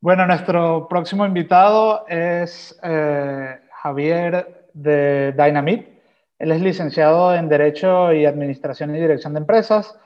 Bueno, 0.00 0.28
nuestro 0.28 0.86
próximo 0.86 1.26
invitado 1.26 2.06
es 2.06 2.78
eh, 2.84 3.58
Javier 3.82 4.68
de 4.72 5.32
Dynamit. 5.32 5.88
Él 6.38 6.52
es 6.52 6.60
licenciado 6.60 7.34
en 7.34 7.48
Derecho 7.48 8.12
y 8.12 8.24
Administración 8.24 8.94
y 8.94 9.00
Dirección 9.00 9.32
de 9.32 9.40
Empresas. 9.40 9.98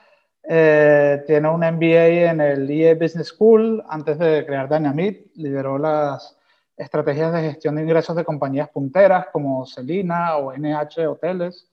Eh, 0.49 1.23
tiene 1.27 1.47
un 1.47 1.59
MBA 1.59 2.31
en 2.31 2.41
el 2.41 2.71
IE 2.71 2.95
Business 2.95 3.27
School. 3.27 3.83
Antes 3.87 4.17
de 4.17 4.43
crear 4.47 4.67
Dynamit, 4.67 5.27
lideró 5.35 5.77
las 5.77 6.39
estrategias 6.75 7.31
de 7.31 7.41
gestión 7.41 7.75
de 7.75 7.83
ingresos 7.83 8.15
de 8.15 8.25
compañías 8.25 8.69
punteras 8.69 9.27
como 9.31 9.63
Celina 9.67 10.37
o 10.37 10.53
NH 10.53 11.05
Hoteles. 11.07 11.69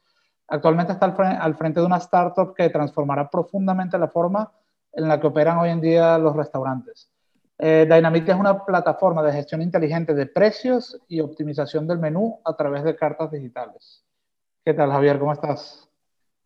Actualmente 0.46 0.92
está 0.92 1.06
al 1.06 1.54
frente 1.54 1.80
de 1.80 1.86
una 1.86 1.96
startup 1.96 2.54
que 2.54 2.68
transformará 2.68 3.30
profundamente 3.30 3.96
la 3.96 4.08
forma 4.08 4.52
en 4.92 5.08
la 5.08 5.18
que 5.18 5.26
operan 5.26 5.56
hoy 5.56 5.70
en 5.70 5.80
día 5.80 6.18
los 6.18 6.36
restaurantes. 6.36 7.09
Eh, 7.62 7.86
Dynamite 7.88 8.32
es 8.32 8.38
una 8.38 8.64
plataforma 8.64 9.22
de 9.22 9.32
gestión 9.32 9.60
inteligente 9.60 10.14
de 10.14 10.24
precios 10.24 10.98
y 11.08 11.20
optimización 11.20 11.86
del 11.86 11.98
menú 11.98 12.40
a 12.42 12.56
través 12.56 12.84
de 12.84 12.96
cartas 12.96 13.30
digitales. 13.30 14.02
¿Qué 14.64 14.72
tal, 14.72 14.90
Javier? 14.90 15.18
¿Cómo 15.18 15.32
estás? 15.34 15.86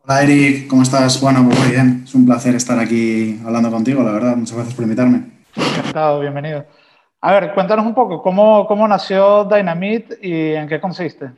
Hola, 0.01 0.25
Eric. 0.25 0.67
¿Cómo 0.67 0.83
estás? 0.83 1.21
Bueno, 1.21 1.45
pues 1.47 1.59
muy 1.61 1.69
bien. 1.71 2.03
Es 2.05 2.15
un 2.17 2.27
placer 2.27 2.57
estar 2.57 2.79
aquí 2.81 3.41
hablando 3.47 3.71
contigo, 3.71 4.03
la 4.03 4.11
verdad. 4.11 4.37
Muchas 4.37 4.57
gracias 4.57 4.75
por 4.75 4.83
invitarme. 4.83 5.31
Encantado, 5.55 6.21
bienvenido. 6.21 6.65
A 7.21 7.33
ver, 7.33 7.55
cuéntanos 7.55 7.87
un 7.87 7.95
poco, 7.95 8.21
¿cómo, 8.21 8.67
cómo 8.67 8.87
nació 8.89 9.45
Dynamite 9.45 10.19
y 10.21 10.53
en 10.53 10.69
qué 10.69 10.81
consiste? 10.81 11.31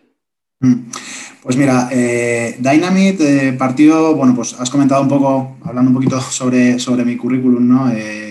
Mm. 0.61 0.91
Pues 1.43 1.57
mira, 1.57 1.89
eh, 1.93 2.57
Dynamite 2.59 3.49
eh, 3.49 3.53
partió, 3.53 4.17
bueno, 4.17 4.35
pues 4.35 4.59
has 4.59 4.69
comentado 4.69 5.03
un 5.03 5.09
poco, 5.09 5.59
hablando 5.65 5.91
un 5.91 5.95
poquito 5.95 6.21
sobre, 6.33 6.81
sobre 6.81 7.05
mi 7.05 7.17
currículum, 7.17 7.69
¿no? 7.69 7.91
Eh, 7.91 8.26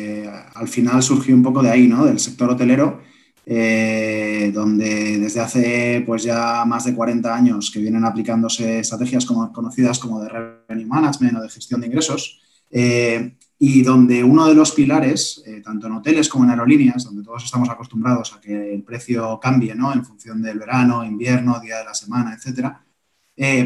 al 0.55 0.67
final 0.67 1.03
surgió 1.03 1.35
un 1.35 1.43
poco 1.43 1.61
de 1.61 1.69
ahí, 1.69 1.87
¿no? 1.87 2.05
Del 2.05 2.19
sector 2.19 2.49
hotelero, 2.49 3.01
eh, 3.45 4.51
donde 4.53 5.19
desde 5.19 5.39
hace 5.39 6.03
pues 6.05 6.23
ya 6.23 6.65
más 6.65 6.85
de 6.85 6.95
40 6.95 7.35
años 7.35 7.69
que 7.69 7.79
vienen 7.79 8.03
aplicándose 8.03 8.79
estrategias 8.79 9.25
como, 9.25 9.51
conocidas 9.53 9.99
como 9.99 10.19
de 10.21 10.29
revenue 10.29 10.87
management 10.87 11.37
o 11.37 11.41
de 11.41 11.49
gestión 11.49 11.81
de 11.81 11.87
ingresos, 11.87 12.41
eh, 12.71 13.35
y 13.59 13.83
donde 13.83 14.23
uno 14.23 14.47
de 14.47 14.55
los 14.55 14.71
pilares, 14.71 15.43
eh, 15.45 15.61
tanto 15.63 15.87
en 15.87 15.93
hoteles 15.93 16.27
como 16.27 16.45
en 16.45 16.51
aerolíneas, 16.51 17.03
donde 17.03 17.23
todos 17.23 17.43
estamos 17.43 17.69
acostumbrados 17.69 18.33
a 18.33 18.41
que 18.41 18.73
el 18.73 18.83
precio 18.83 19.39
cambie 19.39 19.75
¿no? 19.75 19.93
en 19.93 20.03
función 20.03 20.41
del 20.41 20.57
verano, 20.57 21.05
invierno, 21.05 21.59
día 21.59 21.77
de 21.79 21.85
la 21.85 21.93
semana, 21.93 22.33
etcétera, 22.33 22.81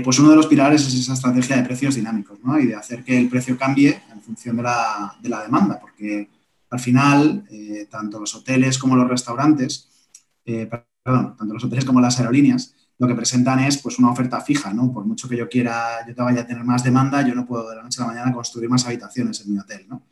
pues 0.04 0.20
uno 0.20 0.32
de 0.32 0.36
los 0.36 0.48
pilares 0.48 0.86
es 0.88 0.94
esa 0.96 1.14
estrategia 1.14 1.56
de 1.56 1.64
precios 1.64 1.96
dinámicos 1.96 2.40
¿no? 2.44 2.60
y 2.60 2.66
de 2.68 2.76
hacer 2.76 3.04
que 3.04 3.18
el 3.18 3.30
precio 3.30 3.58
cambie 3.58 4.02
en 4.12 4.22
función 4.22 4.58
de 4.58 4.64
la, 4.64 5.16
de 5.22 5.30
la 5.30 5.44
demanda, 5.44 5.80
porque 5.80 6.28
al 6.70 6.80
final, 6.80 7.46
eh, 7.50 7.88
tanto 7.90 8.20
los 8.20 8.36
hoteles 8.36 8.78
como 8.78 8.96
los 8.96 9.08
restaurantes, 9.08 9.90
eh, 10.46 10.70
perdón, 11.04 11.36
tanto 11.38 11.54
los 11.54 11.64
hoteles 11.64 11.86
como 11.86 12.02
las 12.02 12.20
aerolíneas, 12.20 12.76
lo 12.98 13.08
que 13.08 13.16
presentan 13.16 13.60
es 13.60 13.78
pues, 13.78 13.98
una 13.98 14.12
oferta 14.12 14.42
fija, 14.42 14.74
¿no? 14.74 14.92
Por 14.92 15.06
mucho 15.06 15.30
que 15.30 15.38
yo 15.38 15.48
quiera, 15.48 16.06
yo 16.08 16.14
te 16.14 16.22
vaya 16.22 16.42
a 16.42 16.48
tener 16.48 16.64
más 16.64 16.84
demanda, 16.84 17.26
yo 17.26 17.34
no 17.34 17.46
puedo 17.46 17.70
de 17.70 17.78
la 17.78 17.84
noche 17.84 18.02
a 18.02 18.06
la 18.06 18.12
mañana 18.12 18.34
construir 18.34 18.70
más 18.70 18.86
habitaciones 18.86 19.42
en 19.42 19.54
mi 19.54 19.60
hotel, 19.60 19.88
¿no? 19.88 20.04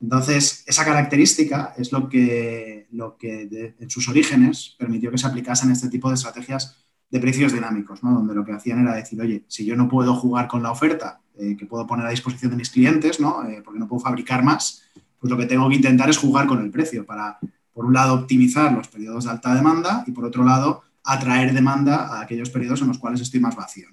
Entonces, 0.00 0.62
esa 0.66 0.84
característica 0.84 1.74
es 1.76 1.90
lo 1.90 2.08
que, 2.08 2.86
lo 2.92 3.16
que 3.16 3.74
en 3.78 3.90
sus 3.90 4.08
orígenes 4.08 4.76
permitió 4.78 5.10
que 5.10 5.18
se 5.18 5.26
aplicasen 5.26 5.70
este 5.70 5.88
tipo 5.88 6.08
de 6.08 6.14
estrategias 6.14 6.76
de 7.08 7.20
precios 7.20 7.52
dinámicos, 7.52 8.02
¿no? 8.02 8.12
donde 8.12 8.34
lo 8.34 8.44
que 8.44 8.52
hacían 8.52 8.80
era 8.80 8.94
decir, 8.94 9.20
oye, 9.20 9.44
si 9.48 9.64
yo 9.64 9.74
no 9.74 9.88
puedo 9.88 10.14
jugar 10.14 10.48
con 10.48 10.62
la 10.62 10.70
oferta 10.70 11.20
eh, 11.38 11.56
que 11.56 11.66
puedo 11.66 11.86
poner 11.86 12.04
a 12.06 12.10
disposición 12.10 12.50
de 12.50 12.58
mis 12.58 12.70
clientes, 12.70 13.20
¿no? 13.20 13.42
porque 13.64 13.78
no 13.78 13.88
puedo 13.88 14.00
fabricar 14.00 14.42
más, 14.42 14.82
pues 15.20 15.30
lo 15.30 15.36
que 15.36 15.46
tengo 15.46 15.68
que 15.68 15.76
intentar 15.76 16.08
es 16.10 16.18
jugar 16.18 16.46
con 16.46 16.60
el 16.60 16.70
precio 16.70 17.04
para, 17.04 17.38
por 17.72 17.84
un 17.84 17.94
lado, 17.94 18.14
optimizar 18.14 18.72
los 18.72 18.88
periodos 18.88 19.24
de 19.24 19.30
alta 19.30 19.54
demanda 19.54 20.04
y, 20.06 20.12
por 20.12 20.24
otro 20.24 20.44
lado, 20.44 20.82
atraer 21.04 21.54
demanda 21.54 22.08
a 22.08 22.20
aquellos 22.20 22.50
periodos 22.50 22.82
en 22.82 22.88
los 22.88 22.98
cuales 22.98 23.20
estoy 23.20 23.40
más 23.40 23.56
vacío. 23.56 23.88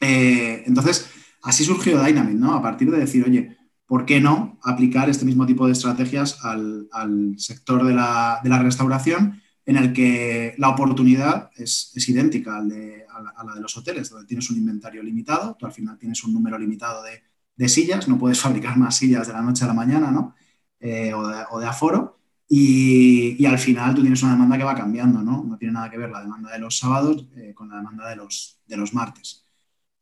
Eh, 0.00 0.64
entonces, 0.66 1.08
así 1.42 1.64
surgió 1.64 2.02
Dynamic, 2.02 2.36
¿no? 2.36 2.54
A 2.54 2.62
partir 2.62 2.90
de 2.90 2.98
decir, 2.98 3.24
oye, 3.24 3.56
¿por 3.86 4.04
qué 4.04 4.20
no 4.20 4.58
aplicar 4.62 5.08
este 5.08 5.24
mismo 5.24 5.46
tipo 5.46 5.66
de 5.66 5.72
estrategias 5.72 6.44
al, 6.44 6.88
sector 7.38 7.84
de 7.84 7.94
la, 7.94 8.40
restauración 8.62 9.40
en 9.64 9.76
el 9.76 9.92
que 9.92 10.54
la 10.58 10.70
oportunidad 10.70 11.50
es, 11.56 11.92
idéntica 12.08 12.56
a, 12.56 12.62
la, 12.62 13.54
de 13.54 13.60
los 13.60 13.76
hoteles, 13.76 14.10
donde 14.10 14.26
tienes 14.26 14.50
un 14.50 14.56
inventario 14.56 15.02
limitado, 15.02 15.56
tú 15.58 15.66
al 15.66 15.72
final 15.72 15.98
tienes 15.98 16.24
un 16.24 16.34
número 16.34 16.58
limitado 16.58 17.02
de, 17.02 17.22
de 17.56 17.68
sillas, 17.68 18.08
no 18.08 18.18
puedes 18.18 18.40
fabricar 18.44 18.76
más 18.76 18.96
sillas 18.96 19.26
de 19.26 19.32
la 19.32 19.42
noche 19.42 19.64
a 19.64 19.68
la 19.68 19.74
mañana, 19.74 20.10
¿no? 20.10 20.34
Eh, 20.80 21.12
o, 21.14 21.60
de, 21.60 21.66
aforo. 21.66 22.18
Y, 22.48 23.44
al 23.46 23.58
final 23.58 23.94
tú 23.94 24.02
tienes 24.02 24.22
una 24.22 24.32
demanda 24.32 24.58
que 24.58 24.64
va 24.64 24.74
cambiando, 24.74 25.22
¿no? 25.22 25.44
No 25.44 25.56
tiene 25.56 25.74
nada 25.74 25.88
que 25.90 25.96
ver 25.96 26.10
la 26.10 26.20
demanda 26.20 26.50
de 26.52 26.58
los 26.58 26.76
sábados 26.76 27.26
eh, 27.36 27.52
con 27.54 27.68
la 27.70 27.76
demanda 27.76 28.08
de 28.10 28.16
los, 28.16 28.60
de 28.66 28.76
los 28.76 28.92
martes. 28.92 29.46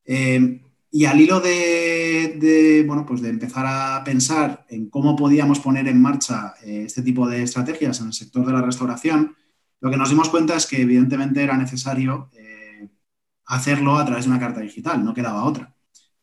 Eh, 0.04 0.60
y 0.90 1.04
al 1.04 1.20
hilo 1.20 1.40
de, 1.40 2.82
bueno, 2.86 3.06
pues 3.06 3.20
de 3.20 3.28
empezar 3.28 3.64
a 3.68 4.02
pensar 4.02 4.66
en 4.68 4.90
cómo 4.90 5.14
podíamos 5.14 5.60
poner 5.60 5.86
en 5.86 6.02
marcha 6.02 6.54
este 6.64 7.02
tipo 7.02 7.28
de 7.28 7.42
estrategias 7.44 8.00
en 8.00 8.08
el 8.08 8.12
sector 8.12 8.44
de 8.44 8.52
la 8.52 8.62
restauración, 8.62 9.36
lo 9.80 9.90
que 9.90 9.96
nos 9.96 10.10
dimos 10.10 10.30
cuenta 10.30 10.56
es 10.56 10.66
que 10.66 10.82
evidentemente 10.82 11.44
era 11.44 11.56
necesario 11.56 12.28
hacerlo 13.46 13.98
a 13.98 14.04
través 14.04 14.24
de 14.24 14.30
una 14.30 14.40
carta 14.40 14.60
digital, 14.60 15.04
no 15.04 15.14
quedaba 15.14 15.44
otra. 15.44 15.74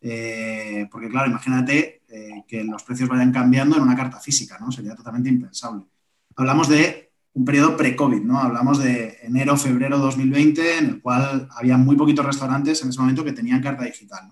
Eh, 0.02 0.88
porque 0.92 1.10
claro, 1.10 1.30
imagínate 1.30 2.04
eh, 2.08 2.44
que 2.48 2.64
los 2.64 2.84
precios 2.84 3.10
vayan 3.10 3.32
cambiando 3.32 3.76
en 3.76 3.84
una 3.84 3.96
carta 3.96 4.20
física, 4.20 4.58
¿no? 4.60 4.72
Sería 4.72 4.96
totalmente 4.96 5.30
impensable. 5.30 5.84
Hablamos 6.36 6.70
de 6.70 7.12
un 7.34 7.46
periodo 7.46 7.76
pre-COVID, 7.76 8.22
¿no? 8.22 8.40
Hablamos 8.40 8.80
de 8.80 9.18
enero, 9.22 9.58
febrero 9.58 9.98
2020, 9.98 10.78
en 10.78 10.86
el 10.86 11.02
cual 11.02 11.48
había 11.52 11.78
muy 11.78 11.96
poquitos 11.96 12.26
restaurantes 12.26 12.82
en 12.82 12.90
ese 12.90 13.00
momento 13.00 13.24
que 13.24 13.32
tenían 13.32 13.62
carta 13.62 13.86
digital. 13.86 14.30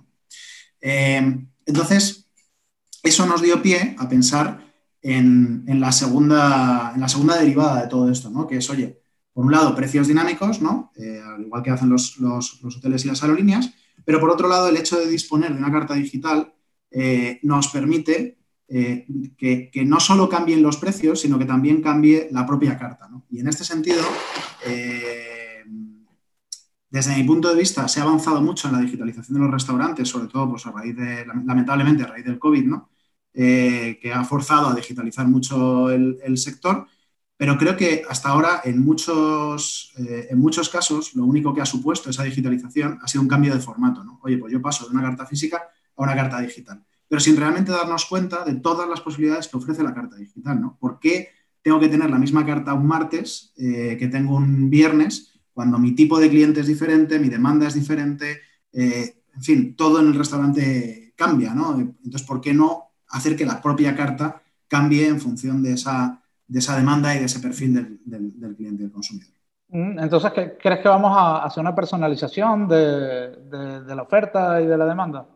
Eh, 0.81 1.45
entonces, 1.65 2.27
eso 3.01 3.25
nos 3.25 3.41
dio 3.41 3.61
pie 3.61 3.95
a 3.97 4.07
pensar 4.07 4.63
en, 5.01 5.65
la 5.67 5.91
segunda, 5.91 6.91
en 6.95 7.01
la 7.01 7.07
segunda 7.07 7.37
derivada 7.37 7.83
de 7.83 7.87
todo 7.87 8.09
esto, 8.11 8.29
¿no? 8.29 8.47
Que 8.47 8.57
es, 8.57 8.69
oye, 8.69 8.99
por 9.33 9.45
un 9.45 9.51
lado, 9.51 9.75
precios 9.75 10.07
dinámicos, 10.07 10.61
¿no? 10.61 10.91
al 10.97 11.41
igual 11.41 11.61
que 11.61 11.69
hacen 11.69 11.89
los, 11.89 12.17
los 12.17 12.77
hoteles 12.77 13.03
y 13.03 13.09
las 13.09 13.21
aerolíneas, 13.21 13.71
pero 14.05 14.19
por 14.19 14.29
otro 14.29 14.47
lado, 14.47 14.69
el 14.69 14.77
hecho 14.77 14.97
de 14.97 15.07
disponer 15.07 15.51
de 15.51 15.57
una 15.57 15.71
carta 15.71 15.95
digital 15.95 16.53
eh, 16.91 17.39
nos 17.41 17.67
permite 17.69 18.37
eh, 18.67 19.05
que, 19.37 19.83
no 19.85 19.99
solo 19.99 20.29
cambien 20.29 20.61
los 20.61 20.77
precios, 20.77 21.19
sino 21.19 21.37
que 21.37 21.45
también 21.45 21.81
cambie 21.81 22.29
la 22.31 22.45
propia 22.45 22.77
carta. 22.77 23.09
Y 23.29 23.39
en 23.39 23.47
este 23.47 23.63
sentido, 23.63 24.03
eh, 24.65 25.63
desde 26.89 27.15
mi 27.15 27.23
punto 27.23 27.49
de 27.49 27.59
vista, 27.59 27.87
se 27.87 27.99
ha 27.99 28.03
avanzado 28.03 28.41
mucho 28.41 28.67
en 28.67 28.75
la 28.75 28.81
digitalización 28.81 29.33
de 29.33 29.43
los 29.43 29.51
restaurantes, 29.51 30.07
sobre 30.07 30.27
todo 30.27 30.51
pues, 30.51 30.65
a 30.67 30.71
raíz 30.71 30.95
de, 30.95 31.25
lamentablemente, 31.25 32.03
a 32.03 32.07
raíz 32.07 32.25
del 32.25 32.39
COVID, 32.39 32.73
que 33.33 34.11
ha 34.13 34.23
forzado 34.23 34.69
a 34.69 34.75
digitalizar 34.75 35.27
mucho 35.27 35.89
el 35.89 36.37
sector 36.37 36.87
pero 37.37 37.57
creo 37.57 37.75
que 37.75 38.03
hasta 38.07 38.29
ahora, 38.29 38.61
en 38.63 38.79
muchos, 38.79 39.93
eh, 39.97 40.27
en 40.29 40.39
muchos 40.39 40.69
casos, 40.69 41.15
lo 41.15 41.25
único 41.25 41.53
que 41.53 41.61
ha 41.61 41.65
supuesto 41.65 42.09
esa 42.09 42.23
digitalización 42.23 42.99
ha 43.01 43.07
sido 43.07 43.21
un 43.23 43.27
cambio 43.27 43.53
de 43.53 43.59
formato. 43.59 44.03
¿no? 44.03 44.19
Oye, 44.23 44.37
pues 44.37 44.53
yo 44.53 44.61
paso 44.61 44.85
de 44.85 44.91
una 44.91 45.01
carta 45.01 45.25
física 45.25 45.63
a 45.97 46.03
una 46.03 46.15
carta 46.15 46.39
digital, 46.39 46.83
pero 47.07 47.19
sin 47.19 47.35
realmente 47.35 47.71
darnos 47.71 48.05
cuenta 48.05 48.45
de 48.45 48.55
todas 48.55 48.87
las 48.87 49.01
posibilidades 49.01 49.49
que 49.49 49.57
ofrece 49.57 49.83
la 49.83 49.93
carta 49.93 50.15
digital. 50.15 50.61
¿no? 50.61 50.77
¿Por 50.79 50.99
qué 50.99 51.29
tengo 51.61 51.79
que 51.79 51.89
tener 51.89 52.09
la 52.09 52.19
misma 52.19 52.45
carta 52.45 52.73
un 52.73 52.87
martes 52.87 53.53
eh, 53.57 53.97
que 53.99 54.07
tengo 54.07 54.37
un 54.37 54.69
viernes 54.69 55.33
cuando 55.51 55.77
mi 55.77 55.93
tipo 55.93 56.19
de 56.19 56.29
cliente 56.29 56.61
es 56.61 56.67
diferente, 56.67 57.19
mi 57.19 57.27
demanda 57.27 57.67
es 57.67 57.73
diferente? 57.73 58.39
Eh, 58.71 59.23
en 59.35 59.43
fin, 59.43 59.75
todo 59.75 59.99
en 59.99 60.07
el 60.07 60.15
restaurante 60.15 61.13
cambia. 61.17 61.53
¿no? 61.53 61.77
Entonces, 61.77 62.23
¿por 62.23 62.39
qué 62.39 62.53
no 62.53 62.91
hacer 63.09 63.35
que 63.35 63.45
la 63.45 63.61
propia 63.61 63.93
carta 63.93 64.41
cambie 64.69 65.07
en 65.07 65.19
función 65.19 65.61
de 65.61 65.73
esa 65.73 66.21
de 66.47 66.59
esa 66.59 66.75
demanda 66.75 67.15
y 67.15 67.19
de 67.19 67.25
ese 67.25 67.39
perfil 67.39 67.73
del, 67.73 67.99
del, 68.39 68.55
cliente 68.55 68.83
y 68.83 68.85
del 68.85 68.91
consumidor. 68.91 69.33
Mm, 69.69 69.99
entonces, 69.99 70.31
¿crees 70.59 70.79
que 70.79 70.87
vamos 70.87 71.11
a 71.15 71.43
hacer 71.43 71.61
una 71.61 71.75
personalización 71.75 72.67
de, 72.67 73.35
de, 73.85 73.95
la 73.95 74.03
oferta 74.03 74.61
y 74.61 74.67
de 74.67 74.77
la 74.77 74.85
demanda? 74.85 75.27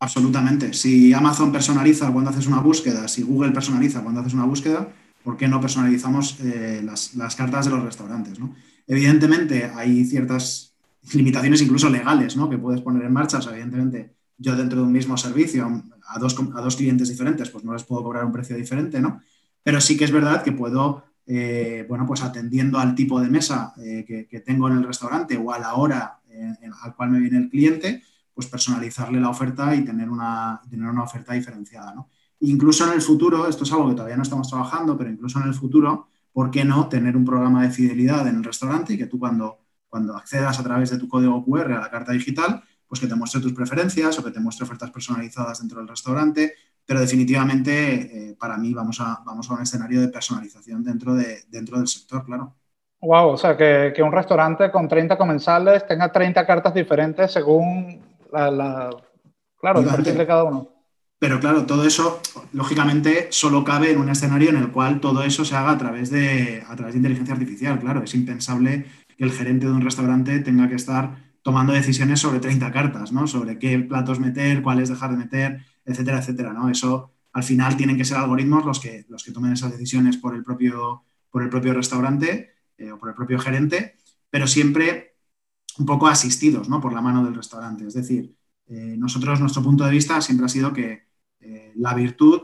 Absolutamente. 0.00 0.72
Si 0.74 1.12
Amazon 1.12 1.52
personaliza 1.52 2.12
cuando 2.12 2.30
haces 2.30 2.46
una 2.46 2.60
búsqueda, 2.60 3.08
si 3.08 3.22
Google 3.22 3.52
personaliza 3.52 4.02
cuando 4.02 4.20
haces 4.20 4.34
una 4.34 4.44
búsqueda, 4.44 4.88
¿por 5.22 5.36
qué 5.36 5.48
no 5.48 5.60
personalizamos 5.60 6.38
eh, 6.40 6.82
las, 6.84 7.14
las, 7.14 7.34
cartas 7.34 7.66
de 7.66 7.70
los 7.70 7.82
restaurantes? 7.82 8.38
¿no? 8.38 8.54
Evidentemente, 8.86 9.70
hay 9.74 10.04
ciertas 10.04 10.74
limitaciones 11.14 11.62
incluso 11.62 11.88
legales 11.88 12.36
¿no? 12.36 12.50
que 12.50 12.58
puedes 12.58 12.80
poner 12.80 13.04
en 13.04 13.12
marcha. 13.12 13.38
evidentemente, 13.50 14.14
yo 14.38 14.54
dentro 14.56 14.80
de 14.80 14.84
un 14.84 14.92
mismo 14.92 15.16
servicio 15.16 15.82
a 16.08 16.18
dos, 16.18 16.36
a 16.54 16.60
dos 16.60 16.76
clientes 16.76 17.08
diferentes, 17.08 17.48
pues 17.50 17.64
no 17.64 17.72
les 17.72 17.84
puedo 17.84 18.02
cobrar 18.02 18.24
un 18.24 18.32
precio 18.32 18.56
diferente, 18.56 19.00
¿no? 19.00 19.22
Pero 19.66 19.80
sí 19.80 19.96
que 19.96 20.04
es 20.04 20.12
verdad 20.12 20.44
que 20.44 20.52
puedo, 20.52 21.02
eh, 21.26 21.84
bueno, 21.88 22.06
pues 22.06 22.22
atendiendo 22.22 22.78
al 22.78 22.94
tipo 22.94 23.20
de 23.20 23.28
mesa 23.28 23.74
eh, 23.78 24.04
que, 24.30 24.38
tengo 24.38 24.68
en 24.68 24.76
el 24.76 24.84
restaurante 24.84 25.36
o 25.36 25.52
a 25.52 25.58
la 25.58 25.74
hora 25.74 26.20
eh, 26.30 26.54
al 26.82 26.94
cual 26.94 27.10
me 27.10 27.18
viene 27.18 27.38
el 27.38 27.50
cliente, 27.50 28.00
pues 28.32 28.46
personalizarle 28.46 29.18
la 29.18 29.28
oferta 29.28 29.74
y 29.74 29.84
tener 29.84 30.08
una, 30.08 30.60
tener 30.70 30.88
una 30.88 31.02
oferta 31.02 31.32
diferenciada. 31.32 31.96
Incluso 32.38 32.86
en 32.86 32.92
el 32.92 33.02
futuro, 33.02 33.48
esto 33.48 33.64
es 33.64 33.72
algo 33.72 33.88
que 33.88 33.96
todavía 33.96 34.16
no 34.16 34.22
estamos 34.22 34.48
trabajando, 34.48 34.96
pero 34.96 35.10
incluso 35.10 35.40
en 35.40 35.48
el 35.48 35.54
futuro 35.54 36.10
¿por 36.32 36.52
qué 36.52 36.64
no 36.64 36.88
tener 36.88 37.16
un 37.16 37.24
programa 37.24 37.64
de 37.64 37.70
fidelidad 37.70 38.28
en 38.28 38.36
el 38.36 38.44
restaurante 38.44 38.94
y 38.94 38.98
que 38.98 39.06
tú 39.06 39.18
cuando, 39.18 39.58
cuando 39.88 40.16
accedas 40.16 40.60
a 40.60 40.62
través 40.62 40.90
de 40.90 40.98
tu 40.98 41.08
código 41.08 41.44
QR 41.44 41.72
a 41.72 41.80
la 41.80 41.90
carta 41.90 42.12
digital, 42.12 42.62
pues 42.86 43.00
que 43.00 43.08
te 43.08 43.16
muestre 43.16 43.40
tus 43.40 43.52
preferencias 43.52 44.16
o 44.16 44.22
que 44.22 44.30
te 44.30 44.38
muestre 44.38 44.62
ofertas 44.62 44.92
personalizadas 44.92 45.58
dentro 45.58 45.80
del 45.80 45.88
restaurante, 45.88 46.54
pero 46.86 47.00
definitivamente 47.00 48.30
eh, 48.30 48.36
para 48.38 48.56
mí 48.56 48.72
vamos 48.72 49.00
a, 49.00 49.22
vamos 49.26 49.50
a 49.50 49.54
un 49.54 49.62
escenario 49.62 50.00
de 50.00 50.08
personalización 50.08 50.84
dentro, 50.84 51.14
de, 51.14 51.42
dentro 51.48 51.78
del 51.78 51.88
sector, 51.88 52.24
claro. 52.24 52.54
Wow, 53.00 53.30
o 53.30 53.36
sea, 53.36 53.56
que, 53.56 53.92
que 53.94 54.02
un 54.02 54.12
restaurante 54.12 54.70
con 54.70 54.88
30 54.88 55.18
comensales 55.18 55.86
tenga 55.86 56.10
30 56.10 56.46
cartas 56.46 56.72
diferentes 56.72 57.32
según 57.32 58.00
la, 58.32 58.90
claro, 59.58 59.80
el 59.80 59.86
perfil 59.86 60.16
de 60.16 60.26
cada 60.26 60.44
uno. 60.44 60.68
Pero 61.18 61.40
claro, 61.40 61.64
todo 61.64 61.84
eso, 61.86 62.20
lógicamente, 62.52 63.28
solo 63.30 63.64
cabe 63.64 63.90
en 63.90 63.98
un 63.98 64.10
escenario 64.10 64.50
en 64.50 64.56
el 64.56 64.70
cual 64.70 65.00
todo 65.00 65.22
eso 65.22 65.44
se 65.44 65.56
haga 65.56 65.70
a 65.70 65.78
través 65.78 66.10
de, 66.10 66.62
a 66.68 66.76
través 66.76 66.94
de 66.94 66.98
inteligencia 66.98 67.34
artificial. 67.34 67.78
Claro, 67.80 68.02
es 68.02 68.14
impensable 68.14 68.84
que 69.16 69.24
el 69.24 69.32
gerente 69.32 69.66
de 69.66 69.72
un 69.72 69.80
restaurante 69.80 70.40
tenga 70.40 70.68
que 70.68 70.74
estar 70.74 71.16
tomando 71.42 71.72
decisiones 71.72 72.20
sobre 72.20 72.40
30 72.40 72.70
cartas, 72.70 73.12
¿no? 73.12 73.26
Sobre 73.26 73.58
qué 73.58 73.78
platos 73.78 74.20
meter, 74.20 74.62
cuáles 74.62 74.90
dejar 74.90 75.12
de 75.12 75.16
meter, 75.16 75.60
etcétera, 75.86 76.18
etcétera, 76.18 76.52
¿no? 76.52 76.68
Eso, 76.68 77.12
al 77.32 77.44
final, 77.44 77.76
tienen 77.76 77.96
que 77.96 78.04
ser 78.04 78.18
algoritmos 78.18 78.64
los 78.64 78.80
que, 78.80 79.06
los 79.08 79.22
que 79.22 79.32
tomen 79.32 79.52
esas 79.52 79.72
decisiones 79.72 80.16
por 80.16 80.34
el 80.34 80.42
propio, 80.42 81.04
por 81.30 81.42
el 81.42 81.48
propio 81.48 81.72
restaurante 81.72 82.54
eh, 82.76 82.90
o 82.90 82.98
por 82.98 83.08
el 83.08 83.14
propio 83.14 83.38
gerente, 83.38 83.96
pero 84.28 84.46
siempre 84.46 85.16
un 85.78 85.86
poco 85.86 86.08
asistidos, 86.08 86.68
¿no? 86.68 86.80
Por 86.80 86.92
la 86.92 87.00
mano 87.00 87.24
del 87.24 87.34
restaurante. 87.34 87.86
Es 87.86 87.94
decir, 87.94 88.34
eh, 88.66 88.96
nosotros, 88.98 89.40
nuestro 89.40 89.62
punto 89.62 89.84
de 89.84 89.92
vista 89.92 90.20
siempre 90.20 90.46
ha 90.46 90.48
sido 90.48 90.72
que 90.72 91.06
eh, 91.40 91.72
la 91.76 91.94
virtud 91.94 92.42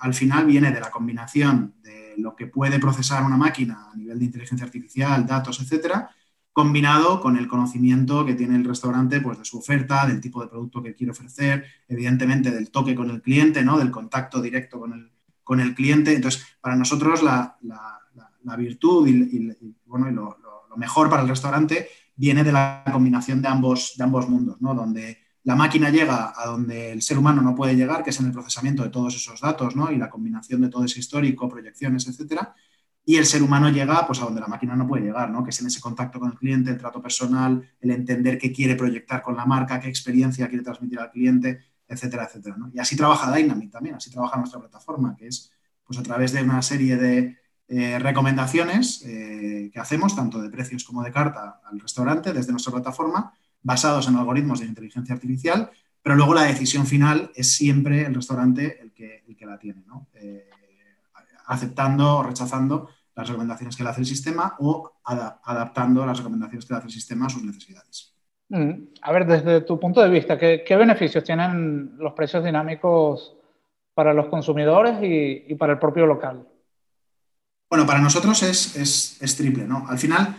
al 0.00 0.14
final 0.14 0.46
viene 0.46 0.72
de 0.72 0.80
la 0.80 0.90
combinación 0.90 1.76
de 1.80 2.14
lo 2.16 2.34
que 2.34 2.48
puede 2.48 2.80
procesar 2.80 3.24
una 3.24 3.36
máquina 3.36 3.88
a 3.92 3.96
nivel 3.96 4.18
de 4.18 4.24
inteligencia 4.24 4.66
artificial, 4.66 5.24
datos, 5.24 5.60
etcétera, 5.60 6.10
combinado 6.58 7.20
con 7.20 7.36
el 7.36 7.46
conocimiento 7.46 8.26
que 8.26 8.34
tiene 8.34 8.56
el 8.56 8.64
restaurante 8.64 9.20
pues, 9.20 9.38
de 9.38 9.44
su 9.44 9.58
oferta, 9.58 10.04
del 10.08 10.20
tipo 10.20 10.42
de 10.42 10.48
producto 10.48 10.82
que 10.82 10.92
quiere 10.92 11.12
ofrecer, 11.12 11.64
evidentemente 11.86 12.50
del 12.50 12.72
toque 12.72 12.96
con 12.96 13.10
el 13.10 13.22
cliente, 13.22 13.62
¿no? 13.62 13.78
del 13.78 13.92
contacto 13.92 14.42
directo 14.42 14.80
con 14.80 14.92
el, 14.92 15.12
con 15.44 15.60
el 15.60 15.72
cliente. 15.72 16.12
Entonces, 16.16 16.44
para 16.60 16.74
nosotros 16.74 17.22
la, 17.22 17.56
virtud 18.56 19.06
y, 19.06 19.54
bueno, 19.86 20.10
lo, 20.10 20.76
mejor 20.76 21.08
para 21.08 21.22
el 21.22 21.28
restaurante 21.28 21.86
viene 22.16 22.42
de 22.42 22.50
la 22.50 22.82
combinación 22.92 23.40
de 23.40 23.46
ambos, 23.46 23.94
de 23.96 24.02
ambos 24.02 24.28
mundos, 24.28 24.60
¿no? 24.60 24.74
donde 24.74 25.16
la 25.44 25.54
máquina 25.54 25.90
llega 25.90 26.32
a 26.36 26.46
donde 26.46 26.90
el 26.90 27.02
ser 27.02 27.18
humano 27.18 27.40
no 27.40 27.54
puede 27.54 27.76
llegar, 27.76 28.02
que 28.02 28.10
es 28.10 28.18
en 28.18 28.26
el 28.26 28.32
procesamiento 28.32 28.82
de 28.82 28.90
todos 28.90 29.14
esos 29.14 29.40
datos 29.40 29.76
¿no? 29.76 29.92
y 29.92 29.96
la 29.96 30.10
combinación 30.10 30.60
de 30.60 30.70
todo 30.70 30.84
ese 30.84 30.98
histórico, 30.98 31.48
proyecciones, 31.48 32.08
etcétera, 32.08 32.52
y 33.08 33.16
el 33.16 33.24
ser 33.24 33.42
humano 33.42 33.70
llega 33.70 34.06
pues, 34.06 34.20
a 34.20 34.26
donde 34.26 34.42
la 34.42 34.48
máquina 34.48 34.76
no 34.76 34.86
puede 34.86 35.02
llegar, 35.02 35.30
¿no? 35.30 35.42
que 35.42 35.48
es 35.48 35.58
en 35.62 35.68
ese 35.68 35.80
contacto 35.80 36.20
con 36.20 36.28
el 36.30 36.36
cliente, 36.36 36.72
el 36.72 36.76
trato 36.76 37.00
personal, 37.00 37.66
el 37.80 37.90
entender 37.90 38.36
qué 38.36 38.52
quiere 38.52 38.76
proyectar 38.76 39.22
con 39.22 39.34
la 39.34 39.46
marca, 39.46 39.80
qué 39.80 39.88
experiencia 39.88 40.46
quiere 40.46 40.62
transmitir 40.62 40.98
al 40.98 41.10
cliente, 41.10 41.58
etcétera, 41.88 42.24
etcétera. 42.24 42.56
Y 42.70 42.78
así 42.78 42.96
trabaja 42.96 43.34
Dynamic 43.34 43.70
también, 43.70 43.94
así 43.94 44.10
trabaja 44.10 44.36
nuestra 44.36 44.60
plataforma, 44.60 45.16
que 45.16 45.28
es 45.28 45.50
pues, 45.86 45.98
a 45.98 46.02
través 46.02 46.32
de 46.32 46.42
una 46.42 46.60
serie 46.60 46.98
de 46.98 47.38
eh, 47.68 47.98
recomendaciones 47.98 49.02
eh, 49.06 49.70
que 49.72 49.80
hacemos, 49.80 50.14
tanto 50.14 50.42
de 50.42 50.50
precios 50.50 50.84
como 50.84 51.02
de 51.02 51.10
carta 51.10 51.62
al 51.64 51.80
restaurante, 51.80 52.34
desde 52.34 52.52
nuestra 52.52 52.74
plataforma, 52.74 53.32
basados 53.62 54.06
en 54.08 54.16
algoritmos 54.16 54.60
de 54.60 54.66
inteligencia 54.66 55.14
artificial, 55.14 55.70
pero 56.02 56.14
luego 56.14 56.34
la 56.34 56.42
decisión 56.42 56.86
final 56.86 57.32
es 57.34 57.54
siempre 57.54 58.04
el 58.04 58.14
restaurante 58.14 58.82
el 58.82 58.92
que, 58.92 59.24
el 59.26 59.34
que 59.34 59.46
la 59.46 59.58
tiene, 59.58 59.82
¿no? 59.86 60.08
Eh, 60.12 60.50
aceptando 61.46 62.18
o 62.18 62.22
rechazando 62.22 62.90
las 63.18 63.26
recomendaciones 63.26 63.76
que 63.76 63.82
le 63.82 63.88
hace 63.90 64.00
el 64.02 64.06
sistema 64.06 64.54
o 64.60 64.92
adaptando 65.04 66.06
las 66.06 66.18
recomendaciones 66.18 66.64
que 66.64 66.72
le 66.72 66.78
hace 66.78 66.86
el 66.86 66.92
sistema 66.92 67.26
a 67.26 67.28
sus 67.28 67.42
necesidades. 67.42 68.14
Mm. 68.48 68.70
A 69.02 69.12
ver, 69.12 69.26
desde 69.26 69.62
tu 69.62 69.80
punto 69.80 70.00
de 70.00 70.08
vista, 70.08 70.38
¿qué, 70.38 70.76
beneficios 70.76 71.24
tienen 71.24 71.96
los 71.98 72.12
precios 72.12 72.44
dinámicos 72.44 73.34
para 73.92 74.14
los 74.14 74.26
consumidores 74.26 74.98
y, 75.02 75.52
para 75.56 75.72
el 75.72 75.80
propio 75.80 76.06
local? 76.06 76.46
Bueno, 77.68 77.84
para 77.84 77.98
nosotros 77.98 78.40
es, 78.44 79.36
triple, 79.36 79.64
¿no? 79.66 79.84
Al 79.88 79.98
final, 79.98 80.36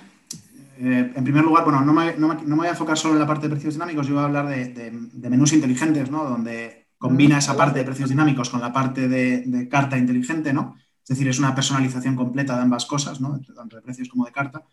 eh, 0.78 1.12
en 1.14 1.24
primer 1.26 1.44
lugar, 1.44 1.66
bueno, 1.66 1.81
no 1.81 1.92
me, 1.92 2.14
voy 2.14 2.68
a 2.68 2.70
enfocar 2.70 2.98
solo 2.98 3.16
en 3.16 3.20
la 3.20 3.28
parte 3.28 3.50
de 3.50 3.56
precios 3.56 3.74
dinámicos, 3.74 4.08
yo 4.08 4.14
voy 4.14 4.24
a 4.24 4.28
hablar 4.28 4.48
de, 4.48 5.30
menús 5.30 5.52
inteligentes, 5.52 6.10
¿no? 6.10 6.24
Donde 6.24 6.88
combina 6.98 7.36
mm. 7.36 7.40
esa 7.40 7.58
parte 7.58 7.80
de 7.80 7.86
precios 7.86 8.08
dinámicos 8.08 8.50
con 8.50 8.62
la 8.62 8.72
parte 8.72 9.10
de, 9.10 9.42
de 9.42 9.68
carta 9.68 9.98
inteligente, 9.98 10.54
¿no? 10.54 10.78
Es 11.09 11.17
decir, 11.17 11.27
es 11.27 11.39
una 11.39 11.56
personalización 11.56 12.15
completa 12.15 12.56
de 12.56 12.61
ambas 12.61 12.85
cosas, 12.85 13.19
¿no? 13.19 13.41
tanto 13.56 13.75
de 13.75 13.81
precios 13.81 14.07
como 14.09 14.25
de 14.25 14.31
carta. 14.31 14.63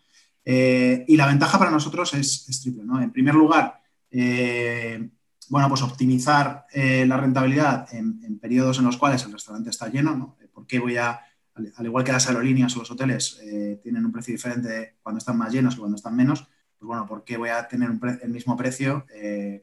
Eh, 0.45 1.03
y 1.07 1.17
la 1.17 1.25
ventaja 1.25 1.57
para 1.57 1.71
nosotros 1.71 2.13
es, 2.13 2.61
triple. 2.61 2.83
¿no? 2.83 3.01
En 3.01 3.11
primer 3.11 3.33
lugar, 3.33 3.81
eh, 4.11 5.09
bueno, 5.49 5.67
pues 5.67 5.81
optimizar 5.81 6.67
eh, 6.71 7.07
la 7.07 7.17
rentabilidad 7.17 7.91
en, 7.91 8.37
periodos 8.37 8.77
en 8.77 8.85
los 8.85 8.97
cuales 8.97 9.25
el 9.25 9.33
restaurante 9.33 9.71
está 9.71 9.87
lleno. 9.87 10.15
¿no? 10.15 10.37
¿Por 10.53 10.67
qué 10.67 10.77
voy 10.77 10.97
a, 10.97 11.19
al, 11.55 11.85
igual 11.87 12.03
que 12.03 12.11
las 12.11 12.27
aerolíneas 12.27 12.75
o 12.75 12.81
los 12.81 12.91
hoteles 12.91 13.41
tienen 13.81 14.05
un 14.05 14.11
precio 14.11 14.31
diferente 14.35 14.97
cuando 15.01 15.17
están 15.17 15.39
más 15.39 15.51
llenos 15.51 15.73
que 15.73 15.79
cuando 15.79 15.95
están 15.95 16.15
menos? 16.15 16.41
Pues 16.77 16.87
bueno, 16.87 17.07
¿por 17.07 17.23
qué 17.23 17.37
voy 17.37 17.49
a 17.49 17.67
tener 17.67 17.89
el 18.21 18.29
mismo 18.29 18.55
precio 18.55 19.07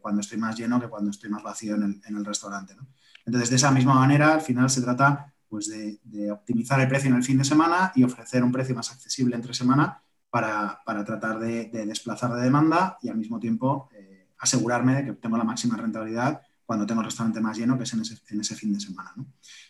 cuando 0.02 0.22
estoy 0.22 0.38
más 0.38 0.56
lleno 0.58 0.80
que 0.80 0.88
cuando 0.88 1.12
estoy 1.12 1.30
más 1.30 1.44
vacío 1.44 1.76
en 1.76 2.02
el, 2.04 2.24
restaurante? 2.24 2.74
Entonces, 3.24 3.48
de 3.48 3.56
esa 3.56 3.70
misma 3.70 3.94
manera, 3.94 4.34
al 4.34 4.40
final 4.40 4.68
se 4.68 4.82
trata 4.82 5.33
pues 5.54 5.68
de, 5.68 6.32
optimizar 6.32 6.80
el 6.80 6.88
precio 6.88 7.08
en 7.08 7.14
el 7.14 7.22
fin 7.22 7.38
de 7.38 7.44
semana 7.44 7.92
y 7.94 8.02
ofrecer 8.02 8.42
un 8.42 8.50
precio 8.50 8.74
más 8.74 8.90
accesible 8.90 9.36
entre 9.36 9.54
semana 9.54 10.02
para, 10.28 10.82
tratar 11.06 11.38
de, 11.38 11.66
desplazar 11.86 12.32
de 12.34 12.42
demanda 12.42 12.98
y 13.00 13.08
al 13.08 13.16
mismo 13.16 13.38
tiempo 13.38 13.88
eh, 13.94 14.26
asegurarme 14.40 14.96
de 14.96 15.04
que 15.04 15.12
tengo 15.12 15.36
la 15.36 15.44
máxima 15.44 15.76
rentabilidad 15.76 16.42
cuando 16.66 16.86
tengo 16.86 17.02
el 17.02 17.04
restaurante 17.04 17.40
más 17.40 17.56
lleno, 17.56 17.78
que 17.78 17.84
es 17.84 17.92
en 17.92 18.00
ese, 18.00 18.56
fin 18.56 18.72
de 18.72 18.80
semana. 18.80 19.14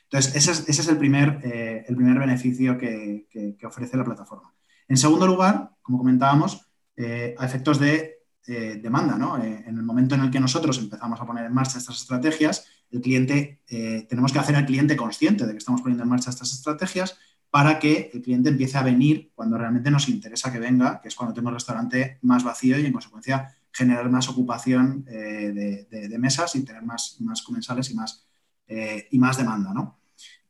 Entonces, 0.04 0.34
ese 0.34 0.70
es, 0.70 0.88
el, 0.88 0.96
primer, 0.96 1.40
eh, 1.44 1.84
el 1.87 1.96
primer 1.96 2.19
beneficio 2.19 2.78
que, 2.78 3.28
ofrece 3.62 3.98
la 3.98 4.04
plataforma. 4.04 4.54
En 4.88 4.96
segundo 4.96 5.26
lugar, 5.26 5.70
como 5.82 5.98
comentábamos, 5.98 6.66
eh, 6.96 7.34
a 7.37 7.44
efectos 7.44 7.78
de 7.78 8.22
demanda. 8.46 9.19
en 9.42 9.76
el 9.76 9.82
momento 9.82 10.14
en 10.14 10.22
el 10.22 10.30
que 10.30 10.40
nosotros 10.40 10.78
empezamos 10.78 11.20
a 11.20 11.26
poner 11.26 11.44
en 11.44 11.52
marcha 11.52 11.76
estas 11.76 11.96
estrategias, 11.96 12.64
el 12.94 13.02
cliente, 13.02 13.61
eh, 13.69 14.06
tenemos 14.08 14.32
que 14.32 14.38
hacer 14.38 14.55
al 14.55 14.67
cliente 14.67 14.96
consciente 14.96 15.46
de 15.46 15.52
que 15.52 15.58
estamos 15.58 15.82
poniendo 15.82 16.05
en 16.05 16.08
marcha 16.08 16.31
estas 16.31 16.52
estrategias 16.52 17.19
para 17.50 17.79
que 17.79 18.11
el 18.14 18.23
cliente 18.23 18.50
empiece 18.50 18.79
a 18.79 18.82
venir 18.82 19.32
cuando 19.35 19.58
realmente 19.58 19.91
nos 19.91 20.08
interesa 20.08 20.52
que 20.52 20.61
venga, 20.61 21.00
que 21.00 21.09
es 21.09 21.14
cuando 21.14 21.35
tengo 21.35 21.49
el 21.49 21.57
restaurante 21.57 22.18
más 22.23 22.45
vacío 22.45 22.78
y 22.78 22.87
en 22.87 22.92
consecuencia 22.92 23.54
generar 23.73 24.09
más 24.11 24.28
ocupación 24.28 25.04
eh, 25.09 25.87
de, 25.90 26.18
mesas 26.18 26.54
y 26.54 26.64
tener 26.64 26.83
más, 26.83 27.16
más 27.21 27.42
comensales 27.42 27.90
y 27.90 27.95
más, 27.95 28.25
eh, 28.68 29.09
y 29.11 29.18
más 29.18 29.37
demanda. 29.37 29.73
¿no? 29.75 29.99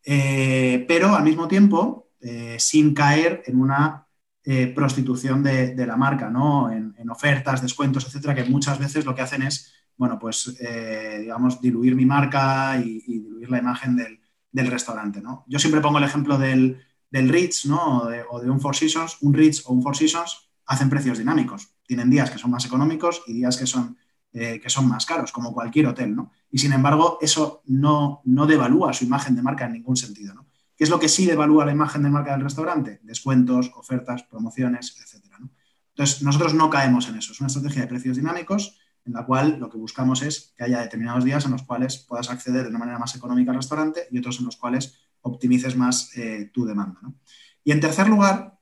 pero 0.06 1.16
al 1.16 1.24
mismo 1.24 1.48
tiempo, 1.48 2.10
sin 2.58 2.92
caer 2.92 3.42
en 3.46 3.58
una 3.58 4.06
prostitución 4.74 5.42
de, 5.42 5.86
la 5.86 5.96
marca, 5.96 6.28
¿no? 6.28 6.70
En, 6.70 6.94
en, 6.98 7.08
ofertas, 7.08 7.62
descuentos, 7.62 8.04
etcétera, 8.04 8.34
que 8.34 8.44
muchas 8.44 8.78
veces 8.78 9.06
lo 9.06 9.14
que 9.14 9.22
hacen 9.22 9.40
es 9.40 9.73
bueno, 9.96 10.18
pues, 10.18 10.56
eh, 10.60 11.18
digamos, 11.20 11.60
diluir 11.60 11.94
mi 11.94 12.04
marca 12.06 12.78
y, 12.78 13.00
diluir 13.00 13.50
la 13.50 13.58
imagen 13.58 13.96
del, 13.96 14.18
restaurante, 14.70 15.20
¿no? 15.20 15.44
Yo 15.48 15.58
siempre 15.58 15.80
pongo 15.80 15.98
el 15.98 16.04
ejemplo 16.04 16.38
del, 16.38 16.80
Ritz, 17.10 17.66
¿no? 17.66 18.08
O 18.30 18.40
de, 18.40 18.50
un 18.50 18.60
Four 18.60 18.76
Seasons. 18.76 19.18
Un 19.20 19.34
Ritz 19.34 19.62
o 19.66 19.72
un 19.72 19.82
Four 19.82 19.96
Seasons 19.96 20.48
hacen 20.66 20.90
precios 20.90 21.18
dinámicos. 21.18 21.70
Tienen 21.86 22.10
días 22.10 22.30
que 22.30 22.38
son 22.38 22.50
más 22.50 22.64
económicos 22.64 23.22
y 23.26 23.34
días 23.34 23.56
que 23.56 23.66
son, 23.66 23.96
eh, 24.32 24.60
que 24.60 24.70
son 24.70 24.88
más 24.88 25.06
caros, 25.06 25.30
como 25.32 25.52
cualquier 25.52 25.86
hotel, 25.86 26.14
¿no? 26.14 26.32
Y 26.50 26.58
sin 26.58 26.72
embargo, 26.72 27.18
eso 27.20 27.62
no, 27.66 28.20
no 28.24 28.46
devalúa 28.46 28.92
su 28.92 29.04
imagen 29.04 29.36
de 29.36 29.42
marca 29.42 29.66
en 29.66 29.72
ningún 29.74 29.96
sentido, 29.96 30.34
¿no? 30.34 30.46
¿Qué 30.76 30.82
es 30.82 30.90
lo 30.90 30.98
que 30.98 31.08
sí 31.08 31.24
devalúa 31.26 31.64
la 31.64 31.72
imagen 31.72 32.02
de 32.02 32.10
marca 32.10 32.32
del 32.32 32.42
restaurante? 32.42 33.00
Descuentos, 33.04 33.70
ofertas, 33.76 34.24
promociones, 34.24 34.96
etcétera, 35.00 35.38
Entonces, 35.90 36.22
nosotros 36.22 36.54
no 36.54 36.68
caemos 36.68 37.08
en 37.08 37.16
eso. 37.16 37.32
Es 37.32 37.40
una 37.40 37.46
estrategia 37.46 37.82
de 37.82 37.88
precios 37.88 38.16
dinámicos 38.16 38.76
en 39.04 39.12
la 39.12 39.26
cual 39.26 39.58
lo 39.58 39.68
que 39.68 39.78
buscamos 39.78 40.22
es 40.22 40.54
que 40.56 40.64
haya 40.64 40.80
determinados 40.80 41.24
días 41.24 41.44
en 41.44 41.52
los 41.52 41.62
cuales 41.62 41.98
puedas 41.98 42.30
acceder 42.30 42.62
de 42.62 42.70
una 42.70 42.78
manera 42.78 42.98
más 42.98 43.14
económica 43.14 43.50
al 43.50 43.58
restaurante 43.58 44.08
y 44.10 44.18
otros 44.18 44.38
en 44.38 44.46
los 44.46 44.56
cuales 44.56 44.98
optimices 45.22 45.76
más 45.76 46.16
eh, 46.16 46.50
tu 46.52 46.64
demanda. 46.64 47.00
Y 47.62 47.72
en 47.72 47.80
tercer 47.80 48.08
lugar, 48.08 48.58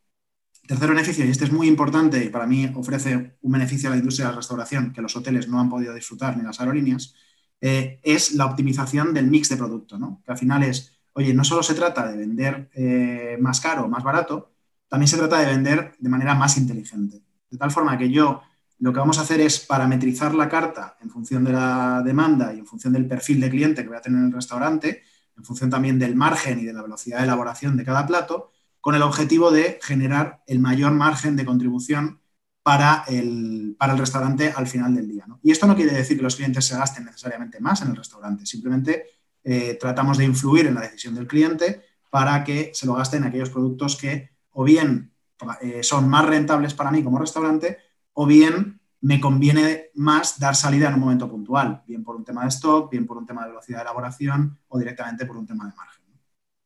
tercer 0.67 0.89
beneficio, 0.89 1.25
y 1.25 1.31
este 1.31 1.45
es 1.45 1.53
muy 1.53 1.69
importante 1.69 2.25
y 2.25 2.29
para 2.29 2.47
mí 2.47 2.71
ofrece 2.75 3.37
un 3.41 3.53
beneficio 3.53 3.89
a 3.89 3.93
la 3.93 3.99
industria 3.99 4.27
de 4.27 4.33
la 4.33 4.37
restauración 4.37 4.93
que 4.93 5.03
los 5.03 5.17
hoteles 5.17 5.49
no 5.49 5.61
han 5.61 5.69
podido 5.69 5.95
disfrutar 5.95 6.37
ni 6.37 6.43
las 6.43 6.61
aerolíneas, 6.61 7.15
eh, 7.61 8.01
es 8.03 8.33
la 8.35 8.47
optimización 8.47 9.15
del 9.15 9.29
mix 9.29 9.49
de 9.49 9.57
producto, 9.57 9.97
que 10.25 10.33
al 10.33 10.39
final 10.39 10.65
es, 10.65 10.99
oye, 11.13 11.33
no 11.33 11.45
solo 11.45 11.63
se 11.63 11.75
trata 11.75 12.11
de 12.11 12.17
vender 12.17 12.71
eh, 12.75 13.37
más 13.41 13.61
caro 13.61 13.85
o 13.85 13.89
más 13.89 14.03
barato, 14.03 14.53
también 14.89 15.09
se 15.09 15.17
trata 15.17 15.39
de 15.39 15.47
vender 15.47 15.95
de 15.99 16.09
manera 16.09 16.35
más 16.35 16.59
inteligente. 16.59 17.23
De 17.51 17.59
tal 17.59 17.71
forma 17.71 17.97
que 17.97 18.11
yo 18.11 18.43
lo 18.83 18.93
que 18.93 18.99
vamos 18.99 19.19
a 19.19 19.21
hacer 19.21 19.41
es 19.41 19.61
parametrizar 19.61 20.35
la 20.35 20.49
carta 20.49 20.97
en 21.01 21.09
función 21.09 21.45
de 21.45 21.53
la 21.53 22.03
demanda 22.05 22.53
y 22.53 22.59
en 22.59 22.67
función 22.67 22.93
del 22.93 23.07
perfil 23.07 23.41
de 23.41 23.49
cliente 23.49 23.83
que 23.83 23.89
voy 23.89 23.97
a 23.97 24.01
tener 24.01 24.19
en 24.19 24.27
el 24.27 24.33
restaurante, 24.33 25.05
en 25.37 25.45
función 25.45 25.71
también 25.71 26.01
del 26.01 26.17
margen 26.17 26.59
y 26.59 26.65
de 26.65 26.73
la 26.73 26.83
velocidad 26.83 27.19
de 27.19 27.25
elaboración 27.25 27.77
de 27.77 27.85
cada 27.85 28.05
plato, 28.05 28.51
con 28.81 28.97
el 28.97 29.03
objetivo 29.03 29.53
de 29.53 29.79
generar 29.81 30.43
el 30.49 30.59
mayor 30.59 30.91
margen 30.91 31.37
de 31.37 31.45
contribución 31.45 32.23
para 32.65 33.05
el, 33.07 33.77
para 33.79 33.93
el 33.93 34.01
restaurante 34.01 34.53
al 34.57 34.67
final 34.67 34.97
del 34.97 35.07
día. 35.07 35.27
Y 35.45 35.53
esto 35.53 35.69
no 35.69 35.77
quiere 35.77 35.93
decir 35.93 36.17
que 36.17 36.25
los 36.25 36.35
clientes 36.35 36.65
se 36.65 36.77
gasten 36.77 37.05
necesariamente 37.05 37.61
más 37.61 37.83
en 37.83 37.91
el 37.91 37.97
restaurante, 37.97 38.47
simplemente 38.47 39.05
eh, 39.45 39.79
tratamos 39.81 40.19
de 40.19 40.25
influir 40.25 40.67
en 40.67 40.75
la 40.75 40.81
decisión 40.81 41.15
del 41.15 41.29
cliente 41.29 41.83
para 42.11 42.43
que 42.43 42.73
se 42.75 42.87
lo 42.87 42.95
gasten 42.95 43.23
en 43.23 43.29
aquellos 43.29 43.51
productos 43.51 43.95
que 43.95 44.31
o 44.51 44.65
bien 44.65 45.13
eh, 45.61 45.85
son 45.85 46.09
más 46.09 46.27
rentables 46.27 46.75
para 46.75 46.91
mí 46.91 47.05
como 47.05 47.21
restaurante 47.21 47.92
o 48.15 48.27
bien 48.27 48.81
me 49.03 49.21
conviene 49.21 49.87
más 49.95 50.39
dar 50.39 50.55
salida 50.55 50.89
en 50.89 50.95
un 50.95 51.01
momento 51.01 51.29
puntual, 51.29 51.83
bien 51.87 52.05
por 52.05 52.15
un 52.17 52.25
tema 52.25 52.43
de 52.43 52.49
stock, 52.49 52.91
bien 52.91 53.07
por 53.07 53.17
un 53.19 53.27
tema 53.27 53.43
de 53.43 53.49
velocidad 53.49 53.79
de 53.79 53.83
elaboración 53.83 54.59
o 54.69 54.79
directamente 54.79 55.27
por 55.27 55.37
un 55.37 55.47
tema 55.47 55.67
de 55.67 55.75
margen. 55.75 56.03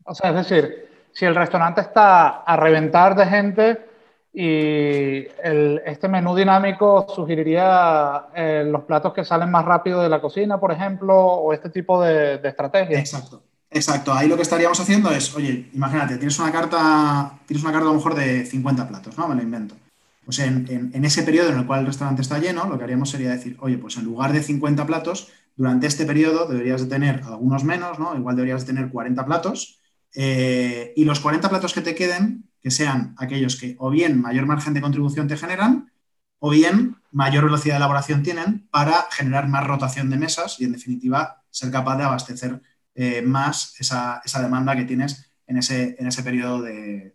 O 0.05 0.15
sea, 0.15 0.31
es 0.31 0.37
decir, 0.37 1.09
si 1.12 1.25
el 1.25 1.35
restaurante 1.35 1.81
está 1.81 2.43
a 2.43 2.57
reventar 2.57 3.17
de 3.17 3.26
gente 3.26 3.87
y 4.35 5.26
este 5.43 6.09
menú 6.09 6.37
dinámico 6.37 7.07
sugeriría 7.09 8.26
eh, 8.35 8.65
los 8.71 8.83
platos 8.85 9.15
que 9.15 9.25
salen 9.25 9.50
más 9.50 9.65
rápido 9.65 10.03
de 10.03 10.11
la 10.11 10.21
cocina, 10.21 10.61
por 10.61 10.73
ejemplo, 10.73 11.17
o 11.17 11.55
este 11.55 11.71
tipo 11.71 12.03
de, 12.03 12.37
de 12.37 12.49
estrategias. 12.49 13.00
Exacto. 13.00 13.43
Exacto, 13.69 14.12
ahí 14.12 14.29
lo 14.29 14.37
que 14.37 14.43
estaríamos 14.43 14.79
haciendo 14.79 15.11
es, 15.11 15.35
oye, 15.35 15.69
imagínate, 15.75 16.17
tienes 16.17 16.38
una 16.38 16.53
carta, 16.53 17.33
tienes 17.47 17.62
una 17.65 17.73
carta 17.73 17.88
a 17.88 17.91
lo 17.91 17.97
mejor 17.97 18.15
de 18.15 18.47
50 18.47 18.88
platos, 18.88 19.19
¿no? 19.19 19.26
Me 19.26 19.35
lo 19.35 19.43
invento. 19.43 19.75
Pues 20.26 20.40
en, 20.40 20.90
ese 21.04 21.23
periodo 21.23 21.50
en 21.50 21.59
el 21.59 21.66
cual 21.66 21.80
el 21.80 21.87
restaurante 21.87 22.21
está 22.21 22.40
lleno, 22.40 22.66
lo 22.66 22.76
que 22.76 22.83
haríamos 22.83 23.11
sería 23.11 23.30
decir, 23.30 23.56
oye, 23.61 23.78
pues 23.78 23.97
en 23.97 24.04
lugar 24.04 24.33
de 24.33 24.42
50 24.42 24.85
platos, 24.85 25.28
durante 25.54 25.87
este 25.87 26.04
periodo 26.04 26.49
deberías 26.49 26.80
de 26.83 26.88
tener 26.88 27.23
algunos 27.23 27.62
menos, 27.62 28.00
¿no? 28.00 28.16
Igual 28.16 28.35
deberías 28.35 28.66
de 28.66 28.75
tener 28.75 28.90
40 28.90 29.25
platos. 29.25 29.78
Eh, 30.16 30.92
y 30.97 31.04
los 31.04 31.21
40 31.21 31.49
platos 31.49 31.73
que 31.73 31.80
te 31.80 31.95
queden, 31.95 32.50
que 32.61 32.73
sean 32.73 33.14
aquellos 33.18 33.54
que 33.54 33.76
o 33.78 33.88
bien 33.88 34.21
mayor 34.21 34.47
margen 34.47 34.75
de 34.75 34.80
contribución 34.80 35.28
te 35.28 35.37
generan, 35.37 35.92
o 36.40 36.50
bien 36.50 36.97
mayor 37.12 37.45
velocidad 37.45 37.75
de 37.75 37.78
elaboración 37.78 38.25
tienen 38.25 38.66
para 38.73 39.06
generar 39.12 39.49
más 39.49 39.64
rotación 39.64 40.11
de 40.11 40.16
mesas 40.16 40.56
y, 40.59 40.64
en 40.64 40.73
definitiva, 40.73 41.45
ser 41.50 41.71
capaz 41.71 41.99
de 41.99 42.02
abastecer 42.02 42.61
eh, 42.97 43.23
más 43.23 43.76
esa, 43.78 44.21
demanda 44.42 44.75
que 44.75 44.87
tienes 44.87 45.30
en 45.47 45.59
ese, 45.59 45.95
en 46.00 46.09
ese 46.09 46.25
periodo 46.25 46.62
de, 46.62 47.14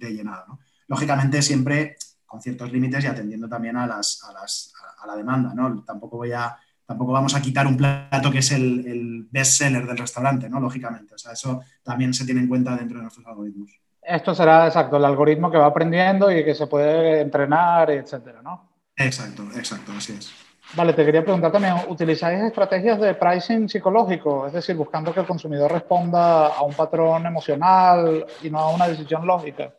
llenado. 0.00 0.58
Lógicamente, 0.86 1.40
siempre 1.40 1.96
con 2.32 2.40
ciertos 2.40 2.72
límites 2.72 3.04
y 3.04 3.06
atendiendo 3.06 3.46
también 3.46 3.76
a, 3.76 3.86
las, 3.86 4.22
a, 4.24 5.06
la 5.06 5.14
demanda. 5.14 5.52
¿no? 5.54 5.84
Tampoco, 5.84 6.16
voy 6.16 6.32
a, 6.32 6.56
tampoco 6.86 7.12
vamos 7.12 7.34
a 7.34 7.42
quitar 7.42 7.66
un 7.66 7.76
plato 7.76 8.30
que 8.30 8.38
es 8.38 8.52
el, 8.52 9.28
best 9.30 9.58
seller 9.58 9.86
del 9.86 9.98
restaurante, 9.98 10.48
¿no? 10.48 10.58
lógicamente. 10.58 11.14
O 11.14 11.18
sea, 11.18 11.32
eso 11.32 11.60
también 11.82 12.14
se 12.14 12.24
tiene 12.24 12.40
en 12.40 12.48
cuenta 12.48 12.74
dentro 12.74 12.96
de 12.96 13.02
nuestros 13.02 13.26
algoritmos. 13.26 13.70
Esto 14.00 14.34
será 14.34 14.66
exacto, 14.66 14.96
el 14.96 15.04
algoritmo 15.04 15.50
que 15.50 15.58
va 15.58 15.66
aprendiendo 15.66 16.30
y 16.32 16.42
que 16.42 16.54
se 16.54 16.66
puede 16.66 17.20
entrenar, 17.20 17.90
etcétera, 17.90 18.40
¿no? 18.40 18.70
Exacto, 18.96 19.42
exacto, 19.54 19.92
así 19.92 20.14
es. 20.14 20.32
Vale, 20.74 20.94
te 20.94 21.04
quería 21.04 21.22
preguntar 21.22 21.52
también, 21.52 21.74
¿utilizáis 21.88 22.40
estrategias 22.44 22.98
de 22.98 23.12
pricing 23.12 23.68
psicológico? 23.68 24.46
Es 24.46 24.54
decir, 24.54 24.74
buscando 24.74 25.12
que 25.12 25.20
el 25.20 25.26
consumidor 25.26 25.70
responda 25.70 26.46
a 26.46 26.62
un 26.62 26.72
patrón 26.72 27.26
emocional 27.26 28.24
y 28.42 28.48
no 28.48 28.58
a 28.58 28.74
una 28.74 28.88
decisión 28.88 29.26
lógica. 29.26 29.74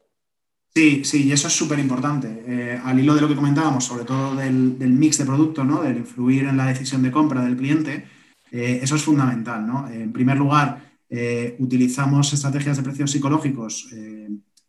Sí, 0.75 1.05
sí, 1.05 1.27
y 1.27 1.31
eso 1.31 1.47
es 1.47 1.53
súper 1.53 1.77
importante. 1.77 2.43
Eh, 2.47 2.81
al 2.83 2.99
hilo 2.99 3.13
de 3.13 3.21
lo 3.21 3.27
que 3.27 3.35
comentábamos, 3.35 3.83
sobre 3.85 4.05
todo 4.05 4.35
del, 4.35 4.75
mix 4.79 5.19
de 5.19 5.25
producto, 5.25 5.63
¿no? 5.63 5.83
del 5.83 5.97
influir 5.97 6.45
en 6.45 6.57
la 6.57 6.65
decisión 6.65 7.03
de 7.03 7.11
compra 7.11 7.43
del 7.43 7.55
cliente, 7.55 8.07
eh, 8.51 8.79
eso 8.81 8.95
es 8.95 9.03
fundamental. 9.03 9.67
¿no? 9.67 9.87
En 9.87 10.11
primer 10.11 10.37
lugar, 10.37 10.97
eh, 11.09 11.55
utilizamos 11.59 12.33
estrategias 12.33 12.77
de 12.77 12.83
precios 12.83 13.11
psicológicos 13.11 13.87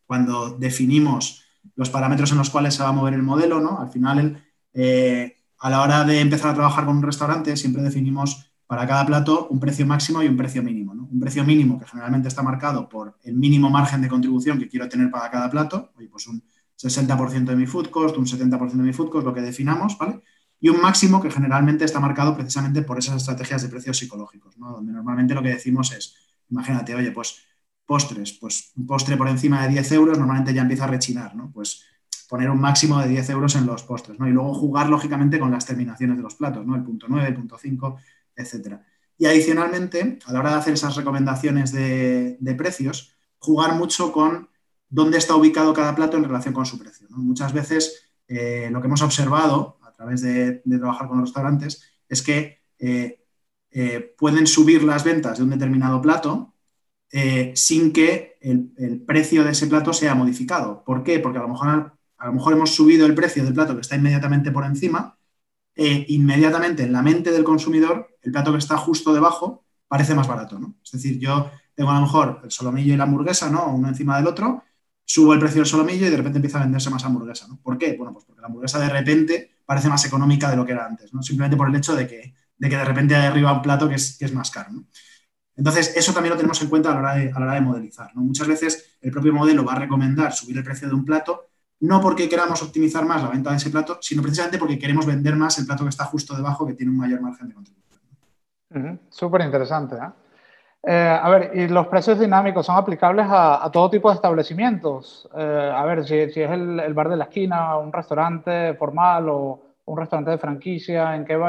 cuando 0.05 0.51
definimos 0.51 1.43
los 1.75 1.89
parámetros 1.89 2.31
en 2.31 2.37
los 2.37 2.51
cuales 2.51 2.75
se 2.75 2.83
va 2.83 2.89
a 2.89 2.91
mover 2.91 3.15
el 3.15 3.23
modelo. 3.23 3.59
¿no? 3.59 3.79
Al 3.79 3.89
final, 3.89 4.43
a 5.57 5.69
la 5.71 5.81
hora 5.81 6.03
de 6.03 6.19
empezar 6.19 6.51
a 6.51 6.53
trabajar 6.53 6.85
con 6.85 6.97
un 6.97 7.03
restaurante, 7.03 7.57
siempre 7.57 7.81
definimos 7.81 8.51
para 8.67 8.87
cada 8.87 9.05
plato 9.05 9.47
un 9.49 9.59
precio 9.59 9.85
máximo 9.85 10.23
y 10.23 10.27
un 10.27 10.37
precio 10.37 10.63
mínimo. 10.63 10.93
Un 10.93 11.19
precio 11.19 11.43
mínimo 11.43 11.79
que 11.79 11.85
generalmente 11.85 12.27
está 12.27 12.41
marcado 12.41 12.89
por 12.89 13.17
el 13.23 13.35
mínimo 13.35 13.69
margen 13.69 14.01
de 14.01 14.07
contribución 14.07 14.57
que 14.57 14.67
quiero 14.67 14.89
tener 14.89 15.11
para 15.11 15.29
cada 15.29 15.49
plato, 15.49 15.91
pues 16.11 16.27
un 16.27 16.43
60% 16.77 17.45
de 17.45 17.55
mi 17.55 17.67
food 17.67 17.89
cost, 17.89 18.17
un 18.17 18.25
70% 18.25 18.71
de 18.71 18.83
mi 18.83 18.93
food 18.93 19.09
cost, 19.09 19.25
lo 19.25 19.33
que 19.33 19.41
definamos, 19.41 19.97
¿vale? 19.97 20.21
Y 20.59 20.69
un 20.69 20.81
máximo 20.81 21.21
que 21.21 21.29
generalmente 21.29 21.85
está 21.85 21.99
marcado 21.99 22.35
precisamente 22.35 22.81
por 22.81 22.97
esas 22.97 23.17
estrategias 23.17 23.61
de 23.61 23.69
precios 23.69 23.97
psicológicos, 23.97 24.57
¿no? 24.57 24.71
Donde 24.71 24.91
normalmente 24.91 25.33
lo 25.33 25.43
que 25.43 25.49
decimos 25.49 25.91
es, 25.91 26.15
imagínate, 26.49 26.95
oye, 26.95 27.11
pues 27.11 27.37
postres, 27.85 28.33
pues 28.33 28.71
un 28.75 28.87
postre 28.87 29.15
por 29.15 29.27
encima 29.27 29.61
de 29.63 29.69
10 29.69 29.91
euros 29.91 30.17
normalmente 30.17 30.53
ya 30.53 30.63
empieza 30.63 30.85
a 30.85 30.87
rechinar, 30.87 31.35
¿no? 31.35 31.51
Pues 31.51 31.83
poner 32.27 32.49
un 32.49 32.59
máximo 32.59 32.99
de 32.99 33.07
10 33.07 33.29
euros 33.29 33.55
en 33.55 33.65
los 33.65 33.83
postres, 33.83 34.19
¿no? 34.19 34.27
Y 34.27 34.31
luego 34.31 34.53
jugar, 34.53 34.89
lógicamente, 34.89 35.39
con 35.39 35.51
las 35.51 35.65
terminaciones 35.65 36.17
de 36.17 36.23
los 36.23 36.35
platos, 36.35 36.65
¿no? 36.65 36.75
El 36.75 36.83
punto 36.83 37.05
9, 37.07 37.27
el 37.27 37.35
punto 37.35 37.57
5, 37.57 37.97
etcétera. 38.35 38.85
Y 39.17 39.25
adicionalmente, 39.25 40.19
a 40.25 40.33
la 40.33 40.39
hora 40.39 40.51
de 40.51 40.55
hacer 40.57 40.73
esas 40.73 40.95
recomendaciones 40.95 41.71
de, 41.71 42.55
precios, 42.57 43.15
jugar 43.37 43.75
mucho 43.75 44.11
con 44.11 44.49
dónde 44.89 45.17
está 45.17 45.35
ubicado 45.35 45.73
cada 45.73 45.95
plato 45.95 46.17
en 46.17 46.25
relación 46.25 46.53
con 46.53 46.65
su 46.65 46.77
precio. 46.77 47.07
Muchas 47.11 47.53
veces 47.53 48.09
eh, 48.27 48.69
lo 48.71 48.81
que 48.81 48.87
hemos 48.87 49.01
observado 49.01 49.79
a 49.83 49.91
través 49.93 50.21
de, 50.21 50.61
trabajar 50.65 51.07
con 51.07 51.21
restaurantes 51.21 51.83
es 52.09 52.21
que 52.21 52.59
eh, 52.79 53.23
eh, 53.71 54.15
pueden 54.17 54.47
subir 54.47 54.83
las 54.83 55.03
ventas 55.03 55.37
de 55.37 55.43
un 55.43 55.49
determinado 55.49 56.01
plato 56.01 56.51
sin 57.53 57.93
que 57.93 58.37
el, 58.41 59.01
precio 59.07 59.45
de 59.45 59.51
ese 59.51 59.67
plato 59.67 59.93
sea 59.93 60.15
modificado. 60.15 60.83
¿Por 60.83 61.01
qué? 61.01 61.19
Porque 61.19 61.39
a 61.39 61.43
a 61.43 62.27
lo 62.27 62.33
mejor 62.33 62.53
hemos 62.53 62.75
subido 62.75 63.05
el 63.05 63.15
precio 63.15 63.45
del 63.45 63.53
plato 63.53 63.73
que 63.73 63.81
está 63.81 63.95
inmediatamente 63.95 64.51
por 64.51 64.65
encima 64.65 65.14
e 65.75 66.05
inmediatamente 66.09 66.83
en 66.83 66.93
la 66.93 67.01
mente 67.01 67.31
del 67.31 67.43
consumidor, 67.43 68.17
el 68.21 68.31
plato 68.31 68.51
que 68.51 68.59
está 68.59 68.77
justo 68.77 69.13
debajo 69.13 69.65
parece 69.87 70.15
más 70.15 70.27
barato. 70.27 70.57
¿no? 70.59 70.75
Es 70.83 70.91
decir, 70.91 71.19
yo 71.19 71.51
tengo 71.75 71.91
a 71.91 71.95
lo 71.95 72.01
mejor 72.01 72.41
el 72.43 72.51
solomillo 72.51 72.93
y 72.93 72.97
la 72.97 73.03
hamburguesa, 73.03 73.49
¿no? 73.49 73.67
uno 73.67 73.87
encima 73.87 74.17
del 74.17 74.27
otro, 74.27 74.63
subo 75.03 75.33
el 75.33 75.39
precio 75.39 75.61
del 75.61 75.67
solomillo 75.67 76.07
y 76.07 76.09
de 76.09 76.17
repente 76.17 76.37
empieza 76.37 76.59
a 76.59 76.63
venderse 76.63 76.89
más 76.89 77.03
hamburguesa. 77.03 77.47
¿no? 77.47 77.59
¿Por 77.61 77.77
qué? 77.77 77.95
Bueno, 77.97 78.13
pues 78.13 78.25
porque 78.25 78.41
la 78.41 78.47
hamburguesa 78.47 78.79
de 78.79 78.89
repente 78.89 79.51
parece 79.65 79.89
más 79.89 80.05
económica 80.05 80.49
de 80.49 80.55
lo 80.55 80.65
que 80.65 80.71
era 80.71 80.85
antes, 80.85 81.13
¿no? 81.13 81.21
simplemente 81.21 81.57
por 81.57 81.67
el 81.67 81.75
hecho 81.75 81.95
de 81.95 82.07
que 82.07 82.33
de, 82.57 82.69
que 82.69 82.77
de 82.77 82.85
repente 82.85 83.15
hay 83.15 83.27
arriba 83.27 83.53
un 83.53 83.61
plato 83.61 83.87
que 83.89 83.95
es, 83.95 84.17
que 84.17 84.25
es 84.25 84.33
más 84.33 84.51
caro. 84.51 84.69
Entonces, 85.55 85.95
eso 85.95 86.13
también 86.13 86.31
lo 86.31 86.37
tenemos 86.37 86.61
en 86.61 86.69
cuenta 86.69 86.91
a 86.91 86.93
la 86.93 86.99
hora 86.99 87.15
de, 87.15 87.31
a 87.31 87.39
la 87.39 87.45
hora 87.45 87.53
de 87.55 87.61
modelizar. 87.61 88.11
¿no? 88.15 88.21
Muchas 88.21 88.47
veces 88.47 88.97
el 89.01 89.11
propio 89.11 89.33
modelo 89.33 89.63
va 89.63 89.73
a 89.73 89.79
recomendar 89.79 90.33
subir 90.33 90.57
el 90.57 90.63
precio 90.63 90.87
de 90.87 90.93
un 90.93 91.05
plato 91.05 91.49
no 91.81 92.01
porque 92.01 92.29
queramos 92.29 92.61
optimizar 92.61 93.05
más 93.05 93.21
la 93.21 93.29
venta 93.29 93.51
de 93.51 93.57
ese 93.57 93.69
plato, 93.69 93.97
sino 94.01 94.21
precisamente 94.21 94.57
porque 94.57 94.79
queremos 94.79 95.05
vender 95.05 95.35
más 95.35 95.57
el 95.59 95.65
plato 95.65 95.83
que 95.83 95.89
está 95.89 96.05
justo 96.05 96.35
debajo, 96.35 96.65
que 96.65 96.73
tiene 96.73 96.91
un 96.91 96.97
mayor 96.97 97.21
margen 97.21 97.49
de 97.49 97.53
contribución. 97.53 98.99
Súper 99.09 99.41
interesante. 99.41 99.95
¿eh? 99.95 100.09
¿eh? 100.83 101.19
a 101.21 101.29
ver, 101.29 101.51
¿y 101.53 101.67
los 101.67 101.87
precios 101.87 102.19
dinámicos 102.19 102.65
son 102.65 102.77
aplicables 102.77 103.25
a, 103.29 103.69
todo 103.71 103.89
tipo 103.89 104.09
de 104.09 104.15
establecimientos? 104.15 105.29
Eh, 105.35 105.71
a 105.73 105.85
ver, 105.85 106.05
si, 106.05 106.15
es 106.15 106.37
el, 106.37 106.93
bar 106.93 107.09
de 107.09 107.17
la 107.17 107.25
esquina, 107.25 107.77
un 107.77 107.91
restaurante 107.91 108.73
formal 108.75 109.29
o 109.29 109.75
un 109.85 109.97
restaurante 109.97 110.31
de 110.31 110.37
franquicia, 110.37 111.15
¿en 111.15 111.25
qué 111.25 111.39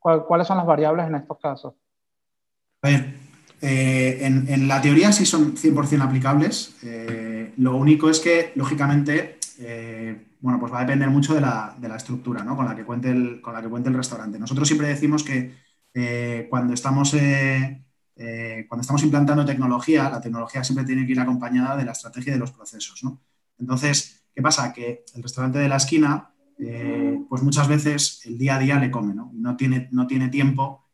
¿cuáles 0.00 0.46
son 0.46 0.56
las 0.56 0.66
variables 0.66 1.06
en 1.06 1.14
estos 1.14 1.38
casos? 1.38 1.74
A 2.82 2.88
ver, 2.88 3.14
en, 3.60 4.48
en, 4.48 4.66
la 4.66 4.80
teoría 4.80 5.12
sí 5.12 5.24
son 5.24 5.54
100% 5.54 6.02
aplicables. 6.02 6.76
lo 7.58 7.76
único 7.76 8.10
es 8.10 8.18
que, 8.18 8.52
lógicamente, 8.56 9.38
eh, 9.64 10.36
bueno, 10.40 10.58
pues 10.58 10.72
va 10.72 10.78
a 10.78 10.80
depender 10.80 11.08
mucho 11.08 11.34
de 11.34 11.40
la, 11.40 11.76
estructura 11.96 12.44
con, 12.44 12.66
la 12.66 12.74
que 12.74 12.84
cuente 12.84 13.10
el, 13.10 13.40
con 13.40 13.54
la 13.54 13.62
que 13.62 13.68
cuente 13.68 13.88
el 13.88 13.94
restaurante. 13.94 14.38
Nosotros 14.38 14.66
siempre 14.66 14.88
decimos 14.88 15.22
que 15.22 15.54
eh, 15.94 16.46
cuando, 16.50 16.74
estamos, 16.74 17.14
eh, 17.14 17.84
cuando 18.68 18.80
estamos 18.80 19.02
implantando 19.02 19.44
tecnología, 19.44 20.10
la 20.10 20.20
tecnología 20.20 20.64
siempre 20.64 20.84
tiene 20.84 21.06
que 21.06 21.12
ir 21.12 21.20
acompañada 21.20 21.76
de 21.76 21.84
la 21.84 21.92
estrategia 21.92 22.32
de 22.32 22.40
los 22.40 22.50
procesos. 22.50 23.02
Entonces, 23.58 24.24
¿qué 24.34 24.42
pasa? 24.42 24.72
Que 24.72 25.04
el 25.14 25.22
restaurante 25.22 25.58
de 25.58 25.68
la 25.68 25.76
esquina, 25.76 26.30
pues 27.28 27.42
muchas 27.42 27.68
veces 27.68 28.22
el 28.24 28.38
día 28.38 28.56
a 28.56 28.58
día 28.58 28.78
le 28.78 28.90
come, 28.90 29.14
¿no? 29.14 29.30
No 29.32 29.56
tiene, 29.56 29.88
no 29.92 30.06
tiene 30.06 30.28
tiempo 30.28 30.88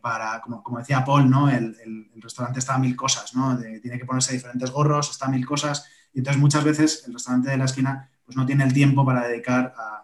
para, 0.00 0.40
como, 0.40 0.78
decía 0.78 1.04
Paul, 1.04 1.30
¿no? 1.30 1.48
El, 1.48 1.76
restaurante 2.16 2.58
está 2.58 2.76
a 2.76 2.78
mil 2.78 2.96
cosas, 2.96 3.34
¿no? 3.34 3.58
tiene 3.58 3.98
que 3.98 4.06
ponerse 4.06 4.32
diferentes 4.32 4.70
gorros, 4.70 5.10
está 5.10 5.26
a 5.26 5.28
mil 5.28 5.44
cosas 5.44 5.86
y 6.14 6.18
entonces 6.18 6.40
muchas 6.40 6.64
veces 6.64 7.04
el 7.06 7.12
restaurante 7.12 7.50
de 7.50 7.56
la 7.56 7.64
esquina 7.64 8.08
pues, 8.24 8.36
no 8.36 8.46
tiene 8.46 8.64
el 8.64 8.72
tiempo 8.72 9.04
para 9.04 9.26
dedicar 9.26 9.74
a, 9.76 10.00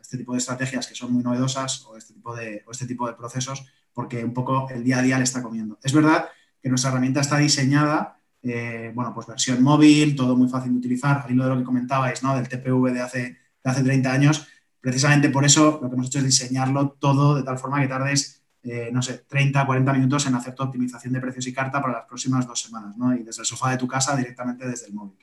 este 0.00 0.18
tipo 0.18 0.32
de 0.32 0.38
estrategias 0.38 0.88
que 0.88 0.96
son 0.96 1.12
muy 1.12 1.22
novedosas 1.22 1.84
o 1.86 1.96
este, 1.96 2.14
tipo 2.14 2.34
de, 2.34 2.64
este 2.68 2.84
tipo 2.84 3.06
de 3.06 3.14
procesos 3.14 3.64
porque 3.92 4.24
un 4.24 4.34
poco 4.34 4.68
el 4.68 4.82
día 4.82 4.98
a 4.98 5.02
día 5.02 5.18
le 5.18 5.22
está 5.22 5.40
comiendo. 5.40 5.78
Es 5.84 5.92
verdad 5.92 6.28
que 6.60 6.68
nuestra 6.68 6.90
herramienta 6.90 7.20
está 7.20 7.36
diseñada, 7.36 8.18
eh, 8.42 8.90
bueno, 8.92 9.14
pues 9.14 9.28
versión 9.28 9.62
móvil, 9.62 10.16
todo 10.16 10.34
muy 10.36 10.48
fácil 10.48 10.72
de 10.72 10.78
utilizar, 10.78 11.22
al 11.24 11.30
hilo 11.30 11.44
de 11.44 11.50
lo 11.50 11.58
que 11.58 11.64
comentabais, 11.64 12.24
¿no? 12.24 12.34
Del 12.34 12.48
TPV 12.48 12.92
de 12.92 13.00
hace, 13.02 13.20
de 13.62 13.70
hace 13.70 13.84
30 13.84 14.12
años. 14.12 14.48
Precisamente 14.80 15.28
por 15.28 15.44
eso 15.44 15.78
lo 15.80 15.88
que 15.88 15.94
hemos 15.94 16.08
hecho 16.08 16.18
es 16.18 16.24
diseñarlo 16.24 16.96
todo 16.98 17.36
de 17.36 17.44
tal 17.44 17.58
forma 17.58 17.80
que 17.80 17.86
tardes, 17.86 18.42
eh, 18.64 18.90
no 18.92 19.02
sé, 19.02 19.24
30, 19.28 19.64
40 19.64 19.92
minutos 19.92 20.26
en 20.26 20.34
hacer 20.34 20.56
tu 20.56 20.64
optimización 20.64 21.12
de 21.12 21.20
precios 21.20 21.46
y 21.46 21.52
carta 21.52 21.80
para 21.80 21.92
las 21.92 22.06
próximas 22.06 22.48
dos 22.48 22.60
semanas, 22.60 22.96
¿no? 22.96 23.14
Y 23.14 23.22
desde 23.22 23.42
el 23.42 23.46
sofá 23.46 23.70
de 23.70 23.76
tu 23.76 23.86
casa 23.86 24.16
directamente 24.16 24.66
desde 24.66 24.86
el 24.86 24.94
móvil. 24.94 25.16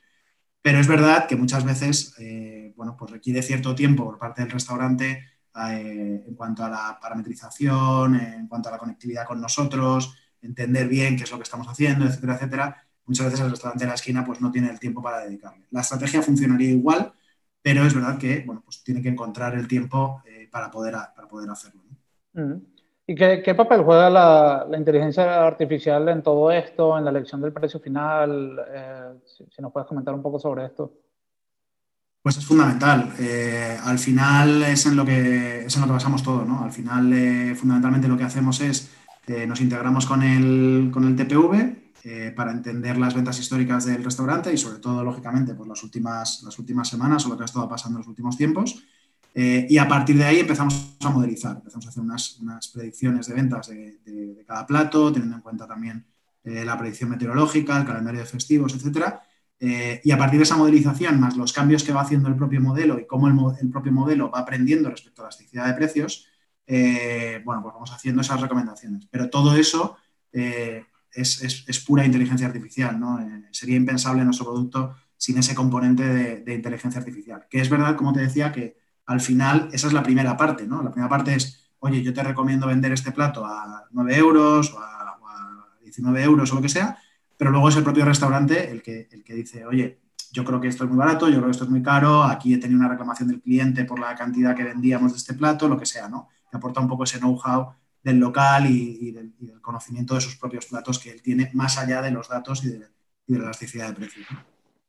Pero 0.67 0.81
es 0.81 0.87
verdad 0.89 1.27
que 1.29 1.37
muchas 1.37 1.63
veces, 1.63 2.13
eh, 2.19 2.73
bueno, 2.75 2.97
pues 2.97 3.09
requiere 3.09 3.41
cierto 3.41 3.73
tiempo 3.73 4.03
por 4.03 4.17
parte 4.17 4.41
del 4.41 4.51
restaurante 4.51 5.23
eh, 5.69 6.25
en 6.27 6.35
cuanto 6.35 6.65
a 6.65 6.69
la 6.69 6.99
parametrización, 7.01 8.15
en 8.15 8.49
cuanto 8.49 8.67
a 8.67 8.73
la 8.73 8.77
conectividad 8.77 9.25
con 9.25 9.39
nosotros, 9.39 10.13
entender 10.41 10.89
bien 10.89 11.15
qué 11.15 11.23
es 11.23 11.31
lo 11.31 11.37
que 11.37 11.43
estamos 11.43 11.67
haciendo, 11.69 12.03
etcétera, 12.03 12.35
etcétera. 12.35 12.87
Muchas 13.05 13.27
veces 13.27 13.39
el 13.39 13.51
restaurante 13.51 13.85
de 13.85 13.87
la 13.87 13.95
esquina 13.95 14.25
pues 14.25 14.41
no 14.41 14.51
tiene 14.51 14.69
el 14.69 14.77
tiempo 14.77 15.01
para 15.01 15.19
dedicarle. 15.19 15.67
La 15.71 15.79
estrategia 15.79 16.21
funcionaría 16.21 16.71
igual, 16.71 17.13
pero 17.61 17.85
es 17.85 17.93
verdad 17.93 18.17
que 18.17 18.43
bueno, 18.45 18.61
pues 18.61 18.83
tiene 18.83 19.01
que 19.01 19.07
encontrar 19.07 19.55
el 19.55 19.69
tiempo 19.69 20.21
eh, 20.25 20.49
para, 20.51 20.69
poder, 20.69 20.95
para 21.15 21.29
poder 21.29 21.49
hacerlo. 21.49 21.81
¿Y 23.09 23.15
qué, 23.15 23.55
papel 23.55 23.83
juega 23.83 24.09
la, 24.09 24.67
inteligencia 24.77 25.47
artificial 25.47 26.09
en 26.09 26.21
todo 26.21 26.51
esto, 26.51 26.97
en 26.97 27.05
la 27.05 27.11
elección 27.11 27.41
del 27.41 27.53
precio 27.53 27.79
final? 27.79 28.59
Eh, 28.69 29.13
si, 29.25 29.61
nos 29.61 29.71
puedes 29.71 29.87
comentar 29.87 30.13
un 30.13 30.21
poco 30.21 30.37
sobre 30.37 30.65
esto. 30.65 30.91
Pues 32.21 32.37
es 32.37 32.45
fundamental. 32.45 33.13
Eh, 33.17 33.77
al 33.81 33.97
final 33.97 34.61
es 34.63 34.85
en, 34.85 34.97
lo 34.97 35.05
que, 35.05 35.65
es 35.65 35.75
en 35.75 35.81
lo 35.81 35.87
que 35.87 35.93
basamos 35.93 36.21
todo. 36.21 36.43
¿no? 36.43 36.63
Al 36.63 36.71
final, 36.71 37.55
fundamentalmente 37.55 38.09
lo 38.09 38.17
que 38.17 38.25
hacemos 38.25 38.59
es, 38.59 38.93
nos 39.47 39.61
integramos 39.61 40.05
con 40.05 40.21
el, 40.21 40.89
con 40.91 41.05
el 41.05 41.15
TPV, 41.15 41.87
eh, 42.09 42.31
para 42.33 42.51
entender 42.51 42.97
las 42.97 43.13
ventas 43.13 43.37
históricas 43.37 43.83
del 43.83 44.01
restaurante 44.01 44.53
y 44.53 44.57
sobre 44.57 44.79
todo, 44.79 45.03
lógicamente, 45.03 45.55
pues 45.55 45.67
las 45.67 45.83
últimas, 45.83 46.41
las 46.43 46.57
últimas 46.57 46.87
semanas 46.87 47.25
o 47.25 47.29
lo 47.29 47.35
que 47.35 47.43
ha 47.43 47.45
estado 47.45 47.67
pasando 47.67 47.97
en 47.97 48.01
los 48.01 48.07
últimos 48.07 48.37
tiempos. 48.37 48.81
Eh, 49.39 49.67
y 49.69 49.77
a 49.77 49.87
partir 49.87 50.17
de 50.17 50.25
ahí 50.25 50.39
empezamos 50.39 50.97
a 50.99 51.09
modelizar, 51.11 51.57
empezamos 51.57 51.85
a 51.85 51.89
hacer 51.89 52.01
unas, 52.01 52.39
unas 52.39 52.67
predicciones 52.69 53.27
de 53.27 53.35
ventas 53.35 53.67
de, 53.67 54.43
cada 54.47 54.65
plato, 54.65 55.11
teniendo 55.11 55.35
en 55.35 55.41
cuenta 55.41 55.67
también 55.67 56.05
eh, 56.43 56.65
la 56.65 56.77
predicción 56.77 57.11
meteorológica, 57.11 57.77
el 57.77 57.85
calendario 57.85 58.21
de 58.21 58.25
festivos, 58.25 58.73
etc. 58.73 59.15
y 60.03 60.11
a 60.11 60.17
partir 60.17 60.39
de 60.39 60.43
esa 60.43 60.55
modelización, 60.55 61.19
más 61.19 61.35
los 61.35 61.51
cambios 61.53 61.83
que 61.83 61.91
va 61.91 62.01
haciendo 62.01 62.29
el 62.29 62.35
propio 62.35 62.61
modelo 62.61 62.97
y 62.99 63.05
cómo 63.05 63.27
el, 63.27 63.69
propio 63.69 63.91
modelo 63.91 64.31
va 64.31 64.39
aprendiendo 64.39 64.89
respecto 64.89 65.21
a 65.21 65.25
la 65.25 65.29
elasticidad 65.29 65.67
de 65.67 65.73
precios, 65.73 66.27
bueno, 67.45 67.61
pues 67.61 67.73
vamos 67.73 67.91
haciendo 67.91 68.21
esas 68.21 68.41
recomendaciones. 68.41 69.07
Pero 69.11 69.29
todo 69.29 69.55
eso 69.55 69.97
es, 71.17 71.83
pura 71.85 72.05
inteligencia 72.05 72.47
artificial, 72.47 72.99
¿no? 72.99 73.19
Eh, 73.19 73.43
sería 73.51 73.75
impensable 73.75 74.23
nuestro 74.23 74.45
producto 74.45 74.95
sin 75.17 75.37
ese 75.37 75.55
componente 75.55 76.03
de, 76.03 76.53
inteligencia 76.53 76.99
artificial. 76.99 77.45
Que 77.49 77.59
es 77.59 77.69
verdad, 77.69 77.95
como 77.95 78.13
te 78.13 78.21
decía, 78.21 78.51
que 78.51 78.77
al 79.07 79.21
final 79.21 79.69
esa 79.71 79.87
es 79.87 79.93
la 79.93 80.03
primera 80.03 80.37
parte, 80.37 80.67
¿no? 80.67 80.83
La 80.83 80.91
primera 80.91 81.09
parte 81.09 81.33
es, 81.33 81.71
oye, 81.79 82.03
yo 82.03 82.13
te 82.13 82.21
recomiendo 82.23 82.67
vender 82.67 82.91
este 82.91 83.11
plato 83.11 83.45
a 83.45 83.85
9 83.91 84.15
euros 84.15 84.73
o 84.73 84.79
a, 84.79 84.93
19 85.81 86.21
euros 86.21 86.51
o 86.51 86.55
lo 86.55 86.61
que 86.61 86.69
sea, 86.69 86.97
pero 87.37 87.49
luego 87.49 87.69
es 87.69 87.77
el 87.77 87.83
propio 87.83 88.03
restaurante 88.03 88.69
el 88.69 88.83
que, 88.83 89.07
el 89.09 89.23
que 89.23 89.33
dice, 89.33 89.65
oye, 89.65 90.01
yo 90.33 90.43
creo 90.43 90.59
que 90.59 90.67
esto 90.67 90.83
es 90.83 90.89
muy 90.89 90.99
barato, 90.99 91.27
yo 91.29 91.35
creo 91.35 91.45
que 91.45 91.51
esto 91.51 91.63
es 91.63 91.69
muy 91.69 91.81
caro, 91.81 92.23
aquí 92.23 92.53
he 92.53 92.57
tenido 92.57 92.79
una 92.79 92.89
reclamación 92.89 93.29
del 93.29 93.41
cliente 93.41 93.85
por 93.85 93.99
la 93.99 94.13
cantidad 94.13 94.55
que 94.55 94.65
vendíamos 94.65 95.13
de 95.13 95.17
este 95.17 95.33
plato, 95.33 95.67
lo 95.67 95.79
que 95.79 95.85
sea, 95.85 96.09
¿no? 96.09 96.27
Te 96.51 96.57
aporta 96.57 96.81
un 96.81 96.89
poco 96.89 97.05
ese 97.05 97.19
know-how 97.19 97.71
del 98.03 98.19
local 98.19 98.65
y, 98.67 99.11
del, 99.11 99.33
conocimiento 99.61 100.15
de 100.15 100.21
sus 100.21 100.35
propios 100.35 100.65
platos 100.65 100.99
que 100.99 101.11
él 101.11 101.21
tiene, 101.21 101.49
más 101.53 101.77
allá 101.77 102.01
de 102.01 102.11
los 102.11 102.27
datos 102.27 102.63
y 102.65 102.69
de, 102.69 102.79
la 103.27 103.45
elasticidad 103.45 103.87
de 103.89 103.93
precios. 103.95 104.27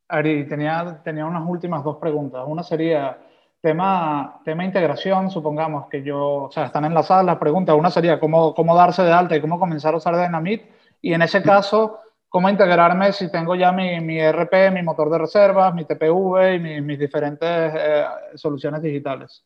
Ari, 0.09 0.47
tenía, 0.47 1.01
tenía 1.03 1.27
unas 1.27 1.43
últimas 1.47 1.83
dos 1.85 1.97
preguntas. 1.97 2.45
Una 2.47 2.63
sería 2.63 3.19
tema, 3.61 4.41
tema 4.45 4.65
integración, 4.65 5.31
supongamos 5.31 5.89
que 5.89 6.03
yo, 6.03 6.45
o 6.45 6.51
sea, 6.51 6.67
están 6.67 6.85
enlazadas 6.85 7.25
las 7.25 7.39
preguntas. 7.39 7.77
Una 7.77 7.91
sería 7.91 8.21
cómo, 8.21 8.55
cómo 8.55 8.77
darse 8.77 9.03
de 9.03 9.13
alta 9.13 9.37
y 9.37 9.41
cómo 9.41 9.59
comenzar 9.59 9.95
a 9.95 9.99
usar 9.99 10.17
Dynamite. 10.17 10.71
Y 11.03 11.13
en 11.13 11.23
ese 11.23 11.43
caso, 11.43 11.99
cómo 12.29 12.49
integrarme 12.49 13.13
si 13.13 13.31
tengo 13.31 13.55
ya 13.55 13.73
mi, 13.73 14.01
mi 14.01 14.21
RP, 14.21 14.71
mi 14.73 14.83
motor 14.83 15.11
de 15.11 15.19
reservas, 15.19 15.75
mi 15.75 15.85
TPV 15.85 16.55
y 16.55 16.81
mis 16.81 16.99
diferentes 16.99 17.49
eh, 17.49 18.05
soluciones 18.35 18.83
digitales. 18.83 19.45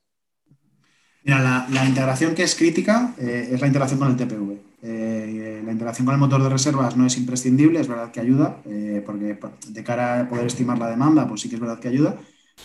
Mira, 1.25 1.67
la, 1.71 1.85
integración 1.85 2.35
que 2.35 2.43
es 2.43 2.57
crítica 2.57 3.15
eh, 3.17 3.51
es 3.53 3.61
la 3.61 3.69
integración 3.69 4.01
con 4.01 4.09
el 4.09 4.17
TPV. 4.17 4.59
Eh, 4.83 5.63
la 5.65 5.71
integración 5.71 6.05
con 6.05 6.15
el 6.15 6.21
motor 6.21 6.43
de 6.43 6.49
reservas 6.49 6.97
no 6.97 7.07
es 7.07 7.17
imprescindible, 7.17 7.79
es 7.79 7.87
verdad 7.87 8.11
que 8.11 8.19
ayuda, 8.19 8.57
porque 9.07 9.39
de 9.69 9.85
cara 9.85 10.21
a 10.21 10.29
poder 10.29 10.47
estimar 10.47 10.79
la 10.79 10.91
demanda, 10.91 11.29
pues 11.29 11.43
sí 11.43 11.49
que 11.49 11.55
es 11.55 11.61
verdad 11.61 11.79
que 11.79 11.87
ayuda, 11.87 12.17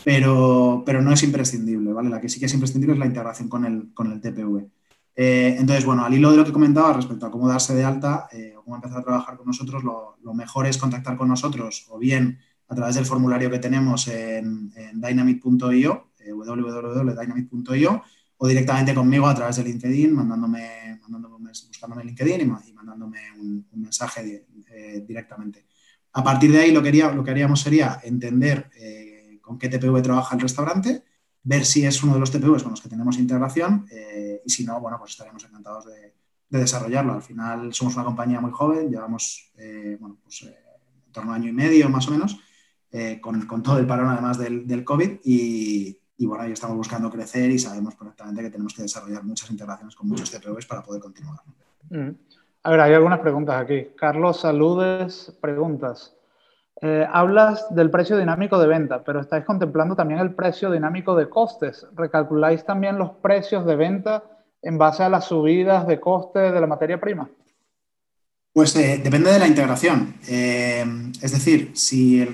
pero, 0.04 0.84
pero 0.86 1.02
no 1.02 1.12
es 1.12 1.24
imprescindible, 1.24 1.94
¿vale? 1.94 2.10
La 2.10 2.22
que 2.22 2.30
sí 2.30 2.40
que 2.40 2.46
es 2.46 2.54
imprescindible 2.54 2.94
es 2.94 3.00
la 3.00 3.06
integración 3.06 3.50
con 3.50 3.66
el, 3.66 3.94
con 3.94 4.12
el 4.12 4.22
TPV. 4.22 4.70
entonces, 5.16 5.86
bueno, 5.86 6.06
al 6.06 6.14
hilo 6.14 6.32
de 6.32 6.38
lo 6.38 6.46
que 6.46 6.52
comentaba 6.52 6.94
respecto 6.94 7.26
a 7.26 7.32
cómo 7.32 7.48
darse 7.48 7.74
de 7.74 7.84
alta 7.84 8.28
o 8.58 8.64
cómo 8.64 8.76
empezar 8.76 9.00
a 9.00 9.04
trabajar 9.04 9.38
con 9.38 9.48
nosotros, 9.48 9.84
lo, 9.84 10.34
mejor 10.34 10.68
es 10.68 10.78
contactar 10.78 11.18
con 11.18 11.28
nosotros 11.28 11.86
o 11.90 11.98
bien 11.98 12.40
a 12.68 12.76
través 12.76 12.96
del 12.96 13.06
formulario 13.06 13.50
que 13.50 13.60
tenemos 13.60 14.08
en, 14.08 14.72
en 14.76 15.02
dynamit.io, 15.02 16.08
www.dynamit.io, 16.34 18.04
o 18.38 18.48
directamente 18.48 18.94
conmigo 18.94 19.28
a 19.28 19.36
través 19.36 19.56
de 19.56 19.64
LinkedIn, 19.64 20.14
mandándome, 20.14 21.00
mandándome 21.02 21.50
buscándome 21.50 22.04
LinkedIn 22.04 22.42
y, 22.42 22.74
mandándome 22.74 23.20
un, 23.40 23.66
mensaje 23.74 24.46
eh, 24.70 25.04
directamente. 25.08 25.66
A 26.14 26.24
partir 26.24 26.52
de 26.52 26.60
ahí 26.60 26.72
lo 26.72 26.82
que, 26.84 27.32
haríamos 27.32 27.62
sería 27.62 28.00
entender 28.04 28.70
eh, 28.76 29.17
con 29.48 29.58
qué 29.58 29.70
TPV 29.70 30.02
trabaja 30.02 30.36
el 30.36 30.42
restaurante, 30.42 31.04
ver 31.44 31.66
si 31.66 31.86
es 31.86 32.04
uno 32.04 32.14
de 32.14 32.20
los 32.20 32.32
TPVs 32.32 32.64
con 32.64 32.72
los 32.72 32.82
que 32.82 32.90
tenemos 32.90 33.18
integración 33.18 33.88
eh, 33.90 34.42
y 34.46 34.50
si 34.50 34.66
no, 34.66 34.80
bueno, 34.80 35.00
pues 35.00 35.12
estaremos 35.12 35.44
encantados 35.44 35.86
de, 35.86 36.14
desarrollarlo. 36.50 37.14
Al 37.14 37.22
final 37.22 37.74
somos 37.74 37.96
una 37.96 38.06
compañía 38.06 38.40
muy 38.40 38.52
joven, 38.52 38.90
llevamos 38.90 39.52
bueno, 40.00 40.18
pues, 40.24 40.44
en 40.44 41.12
torno 41.12 41.34
a 41.34 41.36
año 41.36 41.50
y 41.50 41.52
medio 41.52 41.90
más 41.90 42.08
o 42.08 42.12
menos, 42.12 42.40
con, 43.22 43.64
todo 43.64 43.80
el 43.80 43.86
parón 43.86 44.08
además 44.10 44.38
del, 44.38 44.84
COVID 44.86 45.20
y, 45.26 46.00
y 46.18 46.26
bueno, 46.26 46.44
ahí 46.44 46.52
estamos 46.52 46.78
buscando 46.78 47.12
crecer 47.12 47.52
y 47.52 47.60
sabemos 47.60 47.96
perfectamente 47.96 48.42
que 48.42 48.50
tenemos 48.50 48.74
que 48.74 48.82
desarrollar 48.82 49.24
muchas 49.24 49.52
integraciones 49.52 49.96
con 49.96 50.08
muchos 50.08 50.32
TPVs 50.32 50.66
para 50.66 50.84
poder 50.84 51.02
continuar. 51.02 51.40
Mm. 51.90 52.10
A 52.64 52.72
ver, 52.72 52.82
hay 52.82 52.94
algunas 52.94 53.20
preguntas 53.20 53.62
aquí. 53.62 53.90
Carlos 53.96 54.42
Saludes, 54.42 55.38
preguntas. 55.40 56.17
Eh, 56.82 57.08
hablas 57.12 57.74
del 57.74 57.90
precio 57.90 58.18
dinámico 58.18 58.60
de 58.60 58.68
venta, 58.68 59.04
pero 59.04 59.22
estáis 59.22 59.46
contemplando 59.46 59.96
también 59.96 60.20
el 60.20 60.36
precio 60.36 60.70
dinámico 60.72 61.16
de 61.16 61.28
costes. 61.28 61.88
¿Recalculáis 61.96 62.64
también 62.66 62.98
los 62.98 63.12
precios 63.22 63.66
de 63.66 63.76
venta 63.76 64.24
en 64.62 64.78
base 64.78 65.04
a 65.04 65.10
las 65.10 65.26
subidas 65.26 65.88
de 65.88 66.00
coste 66.00 66.40
de 66.40 66.62
la 66.62 66.68
materia 66.68 67.00
prima? 67.00 67.30
Pues 68.54 68.76
eh, 68.76 69.02
depende 69.04 69.32
de 69.32 69.40
la 69.40 69.48
integración. 69.48 70.16
Eh, 70.28 70.86
es 71.22 71.32
decir, 71.32 71.72
si, 71.74 72.22
el, 72.22 72.30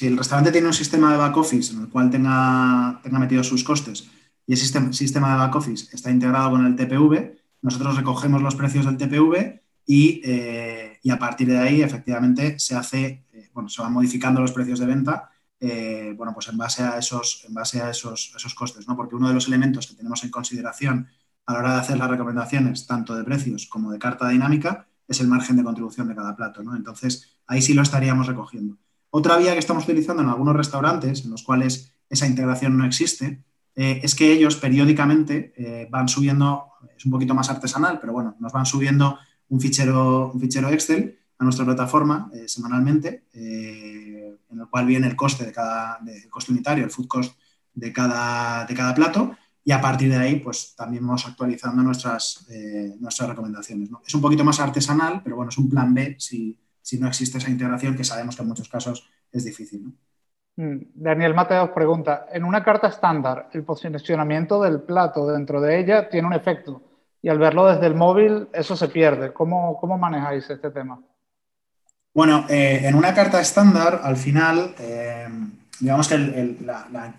el 0.00 0.18
restaurante 0.18 0.52
tiene 0.52 0.66
un 0.66 0.72
sistema 0.74 1.12
de 1.12 1.18
back 1.18 1.36
office 1.36 1.72
en 1.72 1.82
el 1.82 1.88
cual 1.88 2.10
tenga, 2.10 3.00
tenga 3.02 3.18
metidos 3.18 3.48
sus 3.48 3.64
costes 3.64 4.10
y 4.46 4.52
ese 4.52 4.62
sistema, 4.62 4.92
sistema 4.92 5.32
de 5.32 5.38
back 5.38 5.54
office 5.56 5.94
está 5.94 6.10
integrado 6.10 6.50
con 6.50 6.66
el 6.66 6.76
TPV, 6.76 7.38
nosotros 7.62 7.96
recogemos 7.96 8.42
los 8.42 8.54
precios 8.54 8.84
del 8.84 8.98
TPV 8.98 9.63
y, 9.86 10.22
eh, 10.24 10.98
y 11.02 11.10
a 11.10 11.18
partir 11.18 11.48
de 11.48 11.58
ahí 11.58 11.82
efectivamente 11.82 12.58
se 12.58 12.74
hace, 12.74 13.26
eh, 13.32 13.50
bueno, 13.52 13.68
se 13.68 13.82
van 13.82 13.92
modificando 13.92 14.40
los 14.40 14.52
precios 14.52 14.78
de 14.78 14.86
venta, 14.86 15.30
eh, 15.60 16.14
bueno, 16.16 16.32
pues 16.32 16.48
en 16.48 16.56
base 16.56 16.82
a 16.82 16.98
esos, 16.98 17.44
en 17.46 17.54
base 17.54 17.80
a 17.80 17.90
esos, 17.90 18.32
esos 18.34 18.54
costes, 18.54 18.88
¿no? 18.88 18.96
Porque 18.96 19.14
uno 19.14 19.28
de 19.28 19.34
los 19.34 19.46
elementos 19.46 19.86
que 19.86 19.94
tenemos 19.94 20.24
en 20.24 20.30
consideración 20.30 21.08
a 21.46 21.52
la 21.52 21.58
hora 21.58 21.74
de 21.74 21.80
hacer 21.80 21.98
las 21.98 22.08
recomendaciones, 22.08 22.86
tanto 22.86 23.14
de 23.14 23.24
precios 23.24 23.66
como 23.66 23.92
de 23.92 23.98
carta 23.98 24.28
dinámica, 24.28 24.88
es 25.06 25.20
el 25.20 25.28
margen 25.28 25.56
de 25.56 25.64
contribución 25.64 26.08
de 26.08 26.14
cada 26.14 26.34
plato, 26.34 26.62
¿no? 26.62 26.74
Entonces, 26.74 27.38
ahí 27.46 27.60
sí 27.60 27.74
lo 27.74 27.82
estaríamos 27.82 28.26
recogiendo. 28.26 28.78
Otra 29.10 29.36
vía 29.36 29.52
que 29.52 29.58
estamos 29.58 29.84
utilizando 29.84 30.22
en 30.22 30.30
algunos 30.30 30.56
restaurantes, 30.56 31.24
en 31.24 31.30
los 31.30 31.42
cuales 31.42 31.94
esa 32.08 32.26
integración 32.26 32.76
no 32.76 32.86
existe, 32.86 33.44
es 33.76 34.14
que 34.14 34.32
ellos 34.32 34.56
periódicamente 34.56 35.88
van 35.90 36.08
subiendo, 36.08 36.72
es 36.96 37.04
un 37.04 37.12
poquito 37.12 37.34
más 37.34 37.50
artesanal, 37.50 38.00
pero 38.00 38.12
bueno, 38.12 38.36
nos 38.40 38.52
van 38.52 38.66
subiendo 38.66 39.18
un 39.48 39.60
fichero, 39.60 40.30
un 40.32 40.40
fichero 40.40 40.68
Excel 40.70 41.18
a 41.38 41.44
nuestra 41.44 41.64
plataforma 41.64 42.30
eh, 42.34 42.48
semanalmente, 42.48 43.24
en 43.32 44.60
el 44.60 44.68
cual 44.70 44.86
viene 44.86 45.06
el 45.06 45.16
coste 45.16 45.44
de 45.44 45.52
cada, 45.52 45.98
coste 46.30 46.52
unitario, 46.52 46.84
el 46.84 46.90
food 46.90 47.08
cost 47.08 47.38
de 47.72 47.92
cada, 47.92 48.64
de 48.66 48.74
cada 48.74 48.94
plato, 48.94 49.36
y 49.64 49.72
a 49.72 49.80
partir 49.80 50.10
de 50.10 50.16
ahí, 50.16 50.36
pues 50.36 50.74
también 50.76 51.04
vamos 51.06 51.26
actualizando 51.26 51.82
nuestras, 51.82 52.46
nuestras 53.00 53.30
recomendaciones. 53.30 53.88
Es 54.06 54.14
un 54.14 54.20
poquito 54.20 54.44
más 54.44 54.60
artesanal, 54.60 55.22
pero 55.24 55.36
bueno, 55.36 55.48
es 55.48 55.58
un 55.58 55.70
plan 55.70 55.92
B 55.94 56.16
si, 56.18 56.58
si 56.84 56.98
no 56.98 57.08
existe 57.08 57.38
esa 57.38 57.50
integración, 57.50 57.96
que 57.96 58.04
sabemos 58.04 58.36
que 58.36 58.42
en 58.42 58.48
muchos 58.48 58.68
casos 58.68 59.08
es 59.32 59.44
difícil. 59.44 59.92
Mm, 60.56 60.76
Daniel 60.94 61.34
Mateos 61.34 61.70
pregunta, 61.70 62.26
en 62.32 62.44
una 62.44 62.62
carta 62.62 62.88
estándar, 62.88 63.48
el 63.52 63.64
posicionamiento 63.64 64.62
del 64.62 64.82
plato 64.82 65.26
dentro 65.26 65.60
de 65.60 65.80
ella 65.80 66.08
tiene 66.08 66.28
un 66.28 66.34
efecto 66.34 66.82
y 67.24 67.30
al 67.30 67.38
verlo 67.38 67.66
desde 67.66 67.86
el 67.86 67.94
móvil 67.94 68.48
eso 68.52 68.76
se 68.76 68.88
pierde. 68.88 69.32
¿Cómo, 69.32 69.78
cómo 69.80 69.96
manejáis 69.96 70.48
este 70.50 70.70
tema? 70.70 71.00
Bueno, 72.12 72.44
eh, 72.50 72.82
en 72.84 72.94
una 72.94 73.14
carta 73.14 73.40
estándar, 73.40 74.02
al 74.04 74.18
final, 74.18 74.74
eh, 74.78 75.26
digamos 75.80 76.06
que 76.06 76.18
la, 76.18 77.14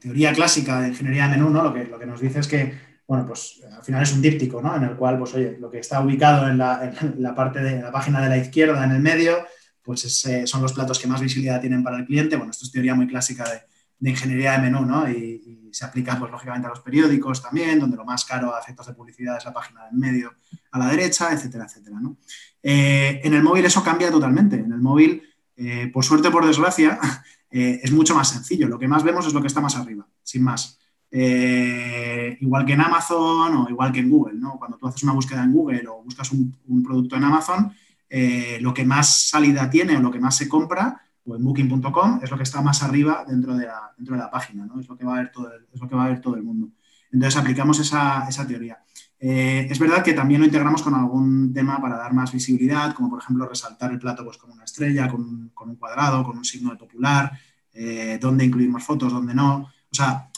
teoría 0.00 0.34
clásica 0.34 0.82
de 0.82 0.88
ingeniería 0.88 1.24
de 1.24 1.30
menú 1.30 1.48
¿no? 1.48 1.62
lo, 1.62 1.72
que, 1.72 1.84
lo 1.84 1.98
que 1.98 2.04
nos 2.04 2.20
dice 2.20 2.40
es 2.40 2.48
que 2.48 2.90
bueno, 3.06 3.26
pues 3.26 3.62
al 3.74 3.82
final 3.82 4.02
es 4.02 4.12
un 4.12 4.20
díptico, 4.20 4.62
¿no? 4.62 4.76
En 4.76 4.84
el 4.84 4.96
cual, 4.96 5.18
pues 5.18 5.34
oye, 5.34 5.56
lo 5.58 5.70
que 5.70 5.78
está 5.78 6.00
ubicado 6.00 6.46
en 6.46 6.58
la, 6.58 7.34
parte 7.34 7.60
de 7.60 7.80
la 7.80 7.90
página 7.90 8.20
de 8.20 8.28
la 8.28 8.36
izquierda, 8.36 8.84
en 8.84 8.92
el 8.92 9.00
medio, 9.00 9.46
pues 9.82 10.02
son 10.44 10.62
los 10.62 10.74
platos 10.74 10.98
que 10.98 11.08
más 11.08 11.20
visibilidad 11.20 11.60
tienen 11.60 11.82
para 11.82 11.96
el 11.96 12.06
cliente. 12.06 12.36
Bueno, 12.36 12.52
esto 12.52 12.66
es 12.66 12.70
teoría 12.70 12.94
muy 12.94 13.08
clásica 13.08 13.44
de, 13.44 13.62
ingeniería 14.08 14.52
de 14.52 14.58
menú, 14.58 14.84
¿no? 14.86 15.08
Y, 15.08 15.58
se 15.72 15.84
aplica, 15.84 16.18
pues, 16.18 16.32
lógicamente, 16.32 16.66
a 16.66 16.70
los 16.70 16.80
periódicos 16.80 17.40
también, 17.40 17.78
donde 17.78 17.96
lo 17.96 18.04
más 18.04 18.24
caro 18.24 18.52
a 18.52 18.58
efectos 18.58 18.88
de 18.88 18.92
publicidad 18.92 19.36
es 19.36 19.44
la 19.44 19.52
página 19.52 19.82
en 19.88 20.00
medio 20.00 20.34
a 20.72 20.80
la 20.80 20.88
derecha, 20.88 21.32
etcétera, 21.32 21.66
etcétera, 21.66 22.00
¿no? 22.00 22.16
Eh, 22.60 23.20
en 23.22 23.34
el 23.34 23.42
móvil 23.44 23.64
eso 23.64 23.80
cambia 23.84 24.10
totalmente. 24.10 24.56
En 24.56 24.72
el 24.72 24.80
móvil, 24.80 25.22
eh, 25.56 25.88
por 25.92 26.04
suerte 26.04 26.26
o 26.26 26.32
por 26.32 26.44
desgracia, 26.44 26.98
eh, 27.52 27.78
es 27.84 27.92
mucho 27.92 28.16
más 28.16 28.30
sencillo. 28.30 28.66
Lo 28.66 28.80
que 28.80 28.88
más 28.88 29.04
vemos 29.04 29.28
es 29.28 29.32
lo 29.32 29.40
que 29.40 29.46
está 29.46 29.60
más 29.60 29.76
arriba, 29.76 30.04
sin 30.24 30.42
más. 30.42 30.80
igual 31.12 32.66
que 32.66 32.72
en 32.72 32.80
Amazon 32.80 33.56
o 33.56 33.68
igual 33.68 33.92
que 33.92 34.00
en 34.00 34.10
Google, 34.10 34.40
¿no? 34.40 34.58
Cuando 34.58 34.76
tú 34.76 34.88
haces 34.88 35.04
una 35.04 35.12
búsqueda 35.12 35.44
en 35.44 35.52
Google 35.52 35.86
o 35.86 36.02
buscas 36.02 36.32
un 36.32 36.82
producto 36.82 37.14
en 37.14 37.24
Amazon, 37.24 37.72
lo 38.60 38.74
que 38.74 38.84
más 38.84 39.28
salida 39.28 39.70
tiene 39.70 39.96
o 39.96 40.00
lo 40.00 40.10
que 40.10 40.20
más 40.20 40.36
se 40.36 40.48
compra, 40.48 41.00
o 41.24 41.36
en 41.36 41.44
booking.com, 41.44 42.20
es 42.22 42.30
lo 42.30 42.36
que 42.36 42.42
está 42.42 42.60
más 42.62 42.82
arriba 42.82 43.24
dentro 43.26 43.54
de 43.56 43.66
la, 43.66 43.92
dentro 43.96 44.14
de 44.14 44.22
la 44.22 44.30
página, 44.30 44.66
¿no? 44.66 44.80
es, 44.80 44.88
lo 44.88 44.96
que 44.96 45.04
va 45.04 45.14
a 45.14 45.18
ver 45.18 45.30
todo 45.30 45.52
el, 45.52 45.66
es 45.72 45.80
lo 45.80 45.88
que 45.88 45.94
va 45.94 46.04
a 46.04 46.08
ver 46.08 46.20
todo 46.20 46.34
el 46.36 46.42
mundo. 46.42 46.68
Entonces 47.12 47.40
aplicamos 47.40 47.78
esa, 47.80 48.26
esa 48.28 48.46
teoría. 48.46 48.78
Eh, 49.18 49.66
es 49.68 49.78
verdad 49.78 50.02
que 50.02 50.14
también 50.14 50.40
lo 50.40 50.46
integramos 50.46 50.82
con 50.82 50.94
algún 50.94 51.52
tema 51.52 51.80
para 51.80 51.96
dar 51.96 52.12
más 52.14 52.32
visibilidad, 52.32 52.94
como 52.94 53.10
por 53.10 53.20
ejemplo 53.20 53.46
resaltar 53.46 53.90
el 53.90 53.98
plato 53.98 54.24
pues, 54.24 54.38
con 54.38 54.50
una 54.50 54.64
estrella, 54.64 55.08
con, 55.08 55.50
con 55.52 55.70
un 55.70 55.76
cuadrado, 55.76 56.24
con 56.24 56.38
un 56.38 56.44
signo 56.44 56.70
de 56.70 56.76
popular, 56.76 57.32
eh, 57.74 58.18
dónde 58.20 58.44
incluimos 58.44 58.82
fotos, 58.82 59.12
dónde 59.12 59.34
no. 59.34 59.56
O 59.56 59.94
sea, 59.94 60.28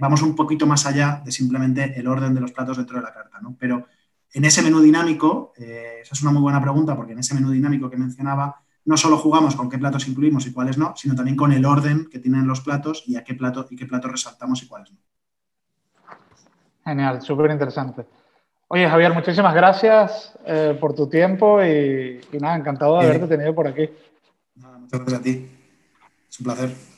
vamos 0.00 0.22
un 0.22 0.34
poquito 0.34 0.66
más 0.66 0.86
allá 0.86 1.22
de 1.24 1.32
simplemente 1.32 1.98
el 1.98 2.06
orden 2.06 2.34
de 2.34 2.40
los 2.40 2.52
platos 2.52 2.76
dentro 2.76 2.96
de 2.96 3.02
la 3.02 3.12
carta, 3.12 3.40
¿no? 3.40 3.56
Pero 3.58 3.86
en 4.32 4.44
ese 4.44 4.62
menú 4.62 4.80
dinámico, 4.80 5.52
eh, 5.56 6.00
esa 6.02 6.14
es 6.14 6.22
una 6.22 6.30
muy 6.30 6.42
buena 6.42 6.60
pregunta, 6.60 6.94
porque 6.96 7.12
en 7.12 7.18
ese 7.18 7.34
menú 7.34 7.50
dinámico 7.50 7.90
que 7.90 7.96
mencionaba, 7.96 8.62
no 8.84 8.96
solo 8.96 9.18
jugamos 9.18 9.56
con 9.56 9.68
qué 9.68 9.78
platos 9.78 10.08
incluimos 10.08 10.46
y 10.46 10.52
cuáles 10.52 10.78
no, 10.78 10.94
sino 10.96 11.14
también 11.14 11.36
con 11.36 11.52
el 11.52 11.64
orden 11.64 12.08
que 12.10 12.18
tienen 12.18 12.46
los 12.46 12.60
platos 12.60 13.04
y 13.06 13.16
a 13.16 13.24
qué 13.24 13.34
plato 13.34 13.66
y 13.70 13.76
qué 13.76 13.86
platos 13.86 14.10
resaltamos 14.10 14.62
y 14.62 14.68
cuáles 14.68 14.92
no. 14.92 14.98
Genial, 16.84 17.22
súper 17.22 17.50
interesante. 17.50 18.06
Oye, 18.68 18.88
Javier, 18.88 19.12
muchísimas 19.12 19.54
gracias 19.54 20.32
eh, 20.46 20.76
por 20.80 20.94
tu 20.94 21.08
tiempo 21.08 21.62
y, 21.62 22.20
nada, 22.38 22.56
encantado 22.56 22.98
de 22.98 23.06
haberte 23.06 23.26
tenido 23.26 23.54
por 23.54 23.66
aquí. 23.66 23.88
muchas 24.54 25.00
gracias 25.00 25.20
a 25.20 25.22
ti. 25.22 25.50
Es 26.28 26.40
un 26.40 26.44
placer. 26.44 26.89